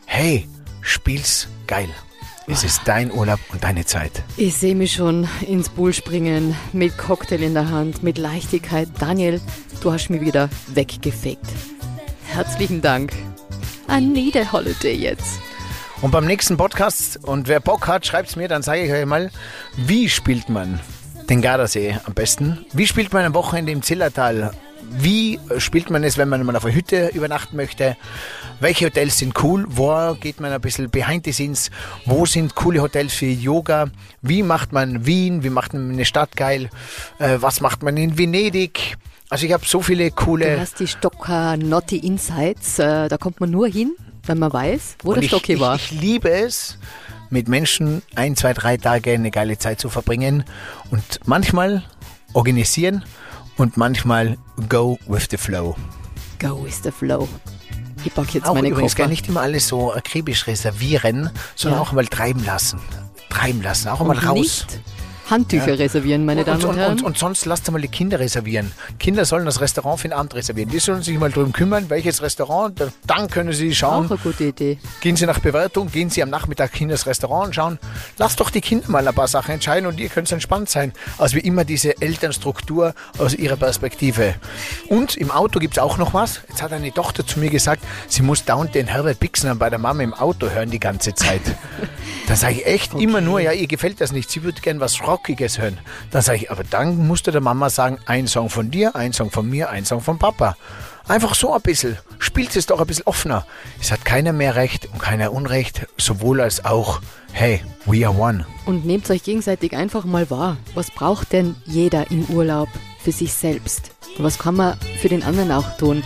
Hey, 0.05 0.47
spiel's 0.87 1.47
geil. 1.67 1.89
Es 2.49 2.63
ist 2.63 2.81
dein 2.85 3.11
Urlaub 3.11 3.39
und 3.51 3.63
deine 3.63 3.85
Zeit. 3.85 4.23
Ich 4.37 4.55
sehe 4.55 4.73
mich 4.73 4.93
schon 4.93 5.27
ins 5.45 5.67
Pool 5.67 5.93
springen, 5.93 6.55
mit 6.71 6.97
Cocktail 6.97 7.43
in 7.43 7.53
der 7.53 7.69
Hand, 7.69 8.03
mit 8.03 8.17
Leichtigkeit. 8.17 8.87
Daniel, 8.99 9.41
du 9.81 9.91
hast 9.91 10.09
mich 10.09 10.21
wieder 10.21 10.49
weggefegt. 10.67 11.45
Herzlichen 12.27 12.81
Dank. 12.81 13.11
I 13.89 13.99
need 13.99 14.37
a 14.37 14.49
holiday 14.49 14.93
jetzt. 14.93 15.39
Und 16.01 16.11
beim 16.11 16.25
nächsten 16.25 16.55
Podcast, 16.55 17.19
und 17.23 17.47
wer 17.47 17.59
Bock 17.59 17.87
hat, 17.87 18.05
schreibt's 18.05 18.35
mir, 18.35 18.47
dann 18.47 18.61
sage 18.61 18.83
ich 18.83 18.91
euch 18.91 19.05
mal, 19.05 19.29
wie 19.75 20.09
spielt 20.09 20.47
man 20.47 20.79
den 21.29 21.41
Gardasee 21.41 21.97
am 22.05 22.13
besten? 22.13 22.65
Wie 22.71 22.87
spielt 22.87 23.11
man 23.11 23.25
am 23.25 23.33
Wochenende 23.33 23.73
im 23.73 23.81
Zillertal? 23.81 24.51
Wie 24.99 25.39
spielt 25.57 25.89
man 25.89 26.03
es, 26.03 26.17
wenn 26.17 26.29
man 26.29 26.45
mal 26.45 26.55
auf 26.55 26.65
einer 26.65 26.73
Hütte 26.73 27.09
übernachten 27.13 27.55
möchte? 27.55 27.97
Welche 28.59 28.85
Hotels 28.85 29.17
sind 29.17 29.41
cool? 29.43 29.65
Wo 29.67 30.15
geht 30.19 30.39
man 30.39 30.51
ein 30.51 30.61
bisschen 30.61 30.89
behind 30.89 31.25
the 31.25 31.31
scenes? 31.31 31.69
Wo 32.05 32.25
sind 32.25 32.55
coole 32.55 32.81
Hotels 32.81 33.13
für 33.13 33.25
Yoga? 33.25 33.87
Wie 34.21 34.43
macht 34.43 34.73
man 34.73 35.05
Wien? 35.05 35.43
Wie 35.43 35.49
macht 35.49 35.73
man 35.73 35.91
eine 35.91 36.05
Stadt 36.05 36.35
geil? 36.35 36.69
Äh, 37.19 37.37
was 37.39 37.61
macht 37.61 37.83
man 37.83 37.97
in 37.97 38.17
Venedig? 38.17 38.97
Also 39.29 39.45
ich 39.45 39.53
habe 39.53 39.65
so 39.65 39.81
viele 39.81 40.09
Du 40.09 40.15
coole... 40.15 40.59
hast 40.59 40.79
die 40.79 40.87
Stocker 40.87 41.57
Naughty 41.57 41.97
Insights. 41.97 42.79
Äh, 42.79 43.09
da 43.09 43.17
kommt 43.17 43.39
man 43.39 43.51
nur 43.51 43.67
hin, 43.67 43.95
wenn 44.25 44.39
man 44.39 44.51
weiß, 44.53 44.97
wo 45.03 45.09
Und 45.09 45.15
der 45.15 45.23
ich, 45.23 45.29
Stocki 45.29 45.53
ich, 45.53 45.59
war. 45.59 45.75
ich 45.75 45.91
liebe 45.91 46.29
es, 46.29 46.77
mit 47.29 47.47
Menschen 47.47 48.01
ein, 48.15 48.35
zwei, 48.35 48.53
drei 48.53 48.77
Tage 48.77 49.11
eine 49.11 49.31
geile 49.31 49.57
Zeit 49.57 49.81
zu 49.81 49.89
verbringen 49.89 50.45
und 50.91 51.19
manchmal 51.25 51.83
organisieren 52.33 53.03
und 53.57 53.77
manchmal 53.77 54.37
go 54.69 54.97
with 55.07 55.27
the 55.31 55.37
flow. 55.37 55.75
Go 56.39 56.63
with 56.63 56.81
the 56.83 56.91
flow. 56.91 57.27
Ich 58.03 58.13
pack 58.13 58.33
jetzt 58.33 58.47
Auch 58.47 58.53
meine 58.53 58.69
übrigens 58.69 58.93
Koffer. 58.93 59.03
gar 59.03 59.09
nicht 59.09 59.27
immer 59.27 59.41
alles 59.41 59.67
so 59.67 59.93
akribisch 59.93 60.47
reservieren, 60.47 61.31
sondern 61.55 61.79
Ja. 61.81 61.87
auch 61.87 61.91
mal 61.91 62.05
treiben 62.07 62.43
lassen. 62.45 62.79
Treiben 63.29 63.61
lassen, 63.61 63.89
auch 63.89 63.99
und 63.99 64.07
mal 64.07 64.17
raus. 64.19 64.35
nicht 64.37 64.79
Handtücher 65.29 65.77
reservieren, 65.79 66.25
meine 66.25 66.43
Damen 66.43 66.61
und, 66.63 66.69
und, 66.69 66.77
Herren. 66.77 66.91
und, 66.93 67.03
und 67.03 67.17
sonst 67.17 67.45
lasst 67.45 67.69
mal 67.71 67.81
die 67.81 67.87
Kinder 67.87 68.19
reservieren. 68.19 68.71
Kinder 68.99 69.25
sollen 69.25 69.45
das 69.45 69.59
Restaurant 69.61 69.99
für 69.99 70.07
den 70.07 70.13
Abend 70.13 70.33
reservieren. 70.35 70.69
Die 70.69 70.79
sollen 70.79 71.01
sich 71.01 71.17
mal 71.19 71.31
drum 71.31 71.51
kümmern, 71.53 71.89
welches 71.89 72.21
Restaurant. 72.21 72.79
Da- 72.79 72.87
Dann 73.05 73.29
können 73.29 73.51
sie 73.53 73.71
auch 73.71 73.75
schauen, 73.75 74.07
eine 74.09 74.17
gute 74.17 74.45
Idee. 74.45 74.77
Gehen 75.01 75.15
Sie 75.15 75.25
nach 75.25 75.39
Bewertung, 75.39 75.91
gehen 75.91 76.09
Sie 76.09 76.23
am 76.23 76.29
Nachmittag 76.29 76.73
hin 76.75 76.89
ins 76.89 77.05
Restaurant 77.05 77.47
und 77.47 77.53
schauen. 77.55 77.79
Lasst 78.17 78.39
doch 78.39 78.49
die 78.49 78.61
Kinder 78.61 78.89
mal 78.89 79.07
ein 79.07 79.13
paar 79.13 79.27
Sachen 79.27 79.51
entscheiden 79.53 79.87
und 79.87 79.99
ihr 79.99 80.09
könnt 80.09 80.31
entspannt 80.31 80.69
sein. 80.69 80.93
Also 81.17 81.35
wie 81.35 81.41
immer 81.41 81.65
diese 81.65 82.01
Elternstruktur 82.01 82.93
aus 83.17 83.33
ihrer 83.33 83.57
Perspektive. 83.57 84.35
Und 84.87 85.17
im 85.17 85.31
Auto 85.31 85.59
gibt 85.59 85.73
es 85.75 85.79
auch 85.79 85.97
noch 85.97 86.13
was. 86.13 86.41
Jetzt 86.49 86.61
hat 86.61 86.71
eine 86.73 86.91
Tochter 86.93 87.25
zu 87.25 87.39
mir 87.39 87.49
gesagt, 87.49 87.83
sie 88.07 88.21
muss 88.21 88.45
dauernd 88.45 88.75
den 88.75 88.87
Herbert 88.87 89.19
Bixner 89.19 89.55
bei 89.55 89.69
der 89.69 89.79
Mama 89.79 90.03
im 90.03 90.13
Auto 90.13 90.49
hören 90.49 90.69
die 90.71 90.79
ganze 90.79 91.13
Zeit. 91.15 91.41
Da 92.27 92.35
sage 92.35 92.55
ich 92.55 92.65
echt 92.65 92.93
immer 92.93 93.21
nur, 93.21 93.39
ja, 93.39 93.53
ihr 93.53 93.67
gefällt 93.67 94.01
das 94.01 94.11
nicht. 94.11 94.29
Sie 94.29 94.43
würde 94.43 94.59
gern 94.59 94.81
was 94.81 94.95
Rockiges 95.17 95.57
hören. 95.57 95.79
Dann 96.11 96.21
sage 96.21 96.37
ich, 96.37 96.51
aber 96.51 96.63
dann 96.63 97.07
musst 97.07 97.25
du 97.25 97.31
der 97.31 97.41
Mama 97.41 97.69
sagen, 97.69 97.97
ein 98.05 98.27
Song 98.27 98.49
von 98.49 98.69
dir, 98.69 98.95
ein 98.95 99.13
Song 99.13 99.31
von 99.31 99.49
mir, 99.49 99.69
ein 99.69 99.83
Song 99.83 100.01
von 100.01 100.19
Papa. 100.19 100.55
Einfach 101.07 101.33
so 101.33 101.53
ein 101.53 101.61
bisschen. 101.61 101.97
Spielt 102.19 102.55
es 102.55 102.67
doch 102.67 102.79
ein 102.79 102.85
bisschen 102.85 103.07
offener. 103.07 103.45
Es 103.81 103.91
hat 103.91 104.05
keiner 104.05 104.33
mehr 104.33 104.55
Recht 104.55 104.87
und 104.91 104.99
keiner 104.99 105.31
Unrecht, 105.31 105.87
sowohl 105.97 106.41
als 106.41 106.65
auch, 106.65 107.01
hey, 107.31 107.61
we 107.85 108.05
are 108.05 108.15
one. 108.15 108.45
Und 108.65 108.85
nehmt 108.85 109.09
euch 109.09 109.23
gegenseitig 109.23 109.75
einfach 109.75 110.05
mal 110.05 110.29
wahr. 110.29 110.57
Was 110.75 110.91
braucht 110.91 111.31
denn 111.33 111.55
jeder 111.65 112.11
im 112.11 112.25
Urlaub 112.25 112.69
für 113.03 113.11
sich 113.11 113.33
selbst? 113.33 113.91
Und 114.17 114.23
was 114.23 114.37
kann 114.37 114.55
man 114.55 114.77
für 115.01 115.09
den 115.09 115.23
anderen 115.23 115.51
auch 115.51 115.77
tun? 115.77 116.03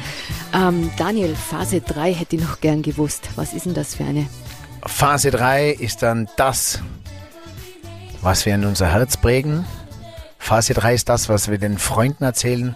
Ähm, 0.53 0.91
Daniel, 0.97 1.35
Phase 1.35 1.81
3 1.81 2.13
hätte 2.13 2.37
ich 2.37 2.41
noch 2.43 2.61
gern 2.61 2.81
gewusst. 2.81 3.29
Was 3.35 3.53
ist 3.53 3.65
denn 3.65 3.73
das 3.73 3.95
für 3.95 4.05
eine? 4.05 4.27
Phase 4.85 5.31
3 5.31 5.71
ist 5.71 6.01
dann 6.01 6.29
das, 6.37 6.79
was 8.21 8.45
wir 8.45 8.55
in 8.55 8.65
unser 8.65 8.91
Herz 8.91 9.17
prägen. 9.17 9.65
Phase 10.37 10.73
3 10.73 10.93
ist 10.93 11.09
das, 11.09 11.29
was 11.29 11.49
wir 11.49 11.57
den 11.57 11.77
Freunden 11.77 12.23
erzählen. 12.23 12.75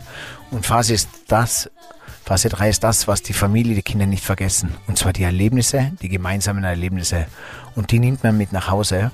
Und 0.51 0.65
Phase 0.65 0.93
ist 0.93 1.09
das, 1.27 1.69
Phase 2.23 2.49
3 2.49 2.69
ist 2.69 2.83
das, 2.83 3.07
was 3.07 3.21
die 3.21 3.33
Familie, 3.33 3.75
die 3.75 3.81
Kinder 3.81 4.05
nicht 4.05 4.23
vergessen. 4.23 4.75
Und 4.87 4.97
zwar 4.97 5.13
die 5.13 5.23
Erlebnisse, 5.23 5.91
die 6.01 6.09
gemeinsamen 6.09 6.63
Erlebnisse. 6.63 7.27
Und 7.75 7.91
die 7.91 7.99
nimmt 7.99 8.23
man 8.23 8.37
mit 8.37 8.51
nach 8.51 8.69
Hause. 8.69 9.11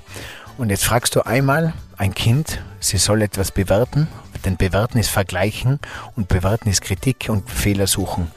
Und 0.58 0.70
jetzt 0.70 0.84
fragst 0.84 1.14
du 1.16 1.26
einmal 1.26 1.72
ein 1.96 2.14
Kind, 2.14 2.62
sie 2.80 2.98
soll 2.98 3.22
etwas 3.22 3.50
bewerten, 3.50 4.08
denn 4.42 4.56
bewerten 4.56 5.02
vergleichen 5.02 5.80
und 6.16 6.28
bewerten 6.28 6.72
und 7.28 7.50
Fehler 7.50 7.86
suchen. 7.86 8.30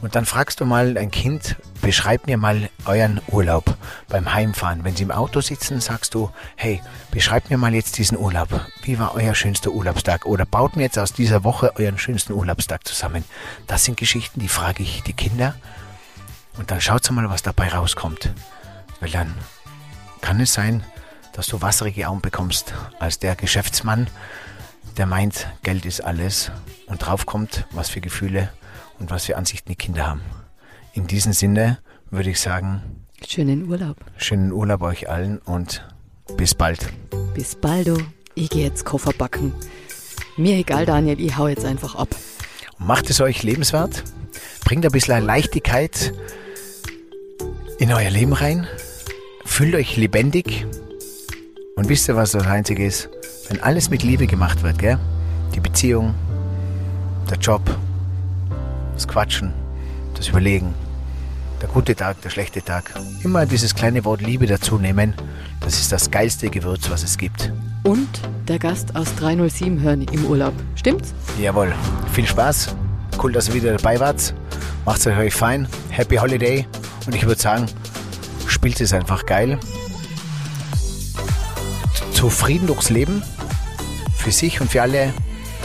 Und 0.00 0.14
dann 0.14 0.26
fragst 0.26 0.60
du 0.60 0.64
mal 0.64 0.96
ein 0.96 1.10
Kind, 1.10 1.56
beschreib 1.80 2.26
mir 2.26 2.36
mal 2.36 2.70
euren 2.86 3.20
Urlaub 3.28 3.76
beim 4.08 4.32
Heimfahren. 4.32 4.84
Wenn 4.84 4.96
sie 4.96 5.02
im 5.02 5.10
Auto 5.10 5.40
sitzen, 5.40 5.80
sagst 5.80 6.14
du, 6.14 6.30
hey, 6.56 6.80
beschreib 7.10 7.50
mir 7.50 7.58
mal 7.58 7.74
jetzt 7.74 7.98
diesen 7.98 8.16
Urlaub. 8.16 8.48
Wie 8.82 8.98
war 8.98 9.14
euer 9.14 9.34
schönster 9.34 9.70
Urlaubstag? 9.70 10.26
Oder 10.26 10.44
baut 10.46 10.76
mir 10.76 10.84
jetzt 10.84 10.98
aus 10.98 11.12
dieser 11.12 11.44
Woche 11.44 11.72
euren 11.76 11.98
schönsten 11.98 12.32
Urlaubstag 12.32 12.86
zusammen. 12.86 13.24
Das 13.66 13.84
sind 13.84 13.96
Geschichten, 13.96 14.40
die 14.40 14.48
frage 14.48 14.82
ich 14.82 15.02
die 15.02 15.12
Kinder. 15.12 15.54
Und 16.56 16.70
dann 16.70 16.80
schaut 16.80 17.04
mal, 17.10 17.28
was 17.30 17.42
dabei 17.42 17.68
rauskommt. 17.68 18.32
Weil 19.00 19.10
dann 19.10 19.34
kann 20.20 20.40
es 20.40 20.54
sein, 20.54 20.84
dass 21.32 21.46
du 21.46 21.62
wasserige 21.62 22.08
Augen 22.08 22.20
bekommst 22.20 22.74
als 22.98 23.20
der 23.20 23.36
Geschäftsmann, 23.36 24.08
der 24.96 25.06
meint, 25.06 25.46
Geld 25.62 25.84
ist 25.86 26.00
alles 26.00 26.50
und 26.86 26.98
drauf 26.98 27.26
kommt, 27.26 27.66
was 27.72 27.88
für 27.88 28.00
Gefühle 28.00 28.50
und 28.98 29.10
was 29.10 29.26
für 29.26 29.36
Ansichten 29.36 29.68
die 29.68 29.76
Kinder 29.76 30.06
haben. 30.06 30.22
In 30.92 31.06
diesem 31.06 31.32
Sinne 31.32 31.78
würde 32.10 32.30
ich 32.30 32.40
sagen, 32.40 33.04
schönen 33.26 33.68
Urlaub. 33.68 33.96
Schönen 34.16 34.52
Urlaub 34.52 34.82
euch 34.82 35.08
allen 35.08 35.38
und 35.38 35.86
bis 36.36 36.54
bald. 36.54 36.88
Bis 37.34 37.54
baldo. 37.54 37.98
Ich 38.34 38.50
gehe 38.50 38.64
jetzt 38.64 38.84
Koffer 38.84 39.12
backen. 39.12 39.52
Mir 40.36 40.56
egal, 40.56 40.86
Daniel, 40.86 41.20
ich 41.20 41.36
hau 41.36 41.48
jetzt 41.48 41.64
einfach 41.64 41.94
ab. 41.94 42.08
Macht 42.78 43.10
es 43.10 43.20
euch 43.20 43.42
lebenswert? 43.42 44.04
Bringt 44.64 44.84
ein 44.84 44.92
bisschen 44.92 45.24
Leichtigkeit 45.24 46.12
in 47.78 47.92
euer 47.92 48.10
Leben 48.10 48.32
rein? 48.32 48.66
Fühlt 49.44 49.74
euch 49.74 49.96
lebendig? 49.96 50.66
Und 51.74 51.88
wisst 51.88 52.08
ihr, 52.08 52.16
was 52.16 52.32
das 52.32 52.46
Einzige 52.46 52.86
ist? 52.86 53.08
Wenn 53.48 53.62
alles 53.62 53.88
mit 53.88 54.02
Liebe 54.02 54.26
gemacht 54.26 54.62
wird, 54.62 54.78
gell? 54.78 54.98
Die 55.54 55.60
Beziehung, 55.60 56.14
der 57.30 57.38
Job, 57.38 57.62
das 58.92 59.08
Quatschen, 59.08 59.54
das 60.14 60.28
Überlegen, 60.28 60.74
der 61.62 61.70
gute 61.70 61.96
Tag, 61.96 62.20
der 62.20 62.28
schlechte 62.28 62.62
Tag. 62.62 62.92
Immer 63.24 63.46
dieses 63.46 63.74
kleine 63.74 64.04
Wort 64.04 64.20
Liebe 64.20 64.46
dazu 64.46 64.76
nehmen. 64.76 65.14
Das 65.62 65.80
ist 65.80 65.90
das 65.90 66.10
geilste 66.10 66.50
Gewürz, 66.50 66.90
was 66.90 67.02
es 67.02 67.16
gibt. 67.16 67.50
Und 67.84 68.08
der 68.48 68.58
Gast 68.58 68.94
aus 68.94 69.14
307 69.16 69.80
hören 69.80 70.02
im 70.02 70.26
Urlaub. 70.26 70.52
Stimmt's? 70.74 71.14
Jawohl. 71.40 71.72
Viel 72.12 72.26
Spaß. 72.26 72.76
Cool, 73.22 73.32
dass 73.32 73.48
ihr 73.48 73.54
wieder 73.54 73.74
dabei 73.76 73.98
wart. 73.98 74.34
Macht's 74.84 75.06
euch 75.06 75.34
fein. 75.34 75.66
Happy 75.88 76.16
Holiday. 76.16 76.66
Und 77.06 77.14
ich 77.14 77.26
würde 77.26 77.40
sagen, 77.40 77.64
spielt 78.46 78.78
es 78.82 78.92
einfach 78.92 79.24
geil 79.24 79.58
zufrieden 82.18 82.66
durchs 82.66 82.90
Leben, 82.90 83.22
für 84.16 84.32
sich 84.32 84.60
und 84.60 84.68
für 84.68 84.82
alle 84.82 85.14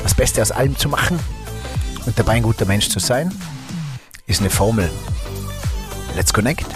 das 0.04 0.14
Beste 0.14 0.40
aus 0.40 0.52
allem 0.52 0.78
zu 0.78 0.88
machen 0.88 1.20
und 2.06 2.20
dabei 2.20 2.34
ein 2.34 2.44
guter 2.44 2.66
Mensch 2.66 2.90
zu 2.90 3.00
sein, 3.00 3.34
ist 4.28 4.40
eine 4.40 4.52
Formel. 4.52 4.88
Let's 6.16 6.32
connect 6.32 6.68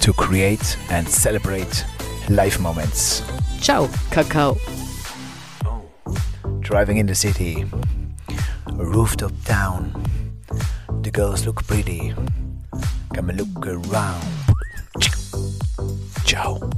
to 0.00 0.14
create 0.14 0.78
and 0.88 1.06
celebrate 1.10 1.84
life 2.28 2.58
moments. 2.58 3.22
Ciao, 3.60 3.90
Kakao. 4.10 4.56
Driving 6.62 6.96
in 6.96 7.06
the 7.06 7.14
city, 7.14 7.66
rooftop 8.78 9.32
town. 9.44 9.92
The 11.02 11.10
girls 11.10 11.44
look 11.44 11.66
pretty. 11.66 12.14
Come 13.14 13.28
and 13.28 13.38
look 13.38 13.66
around. 13.66 14.24
Ciao. 16.24 16.77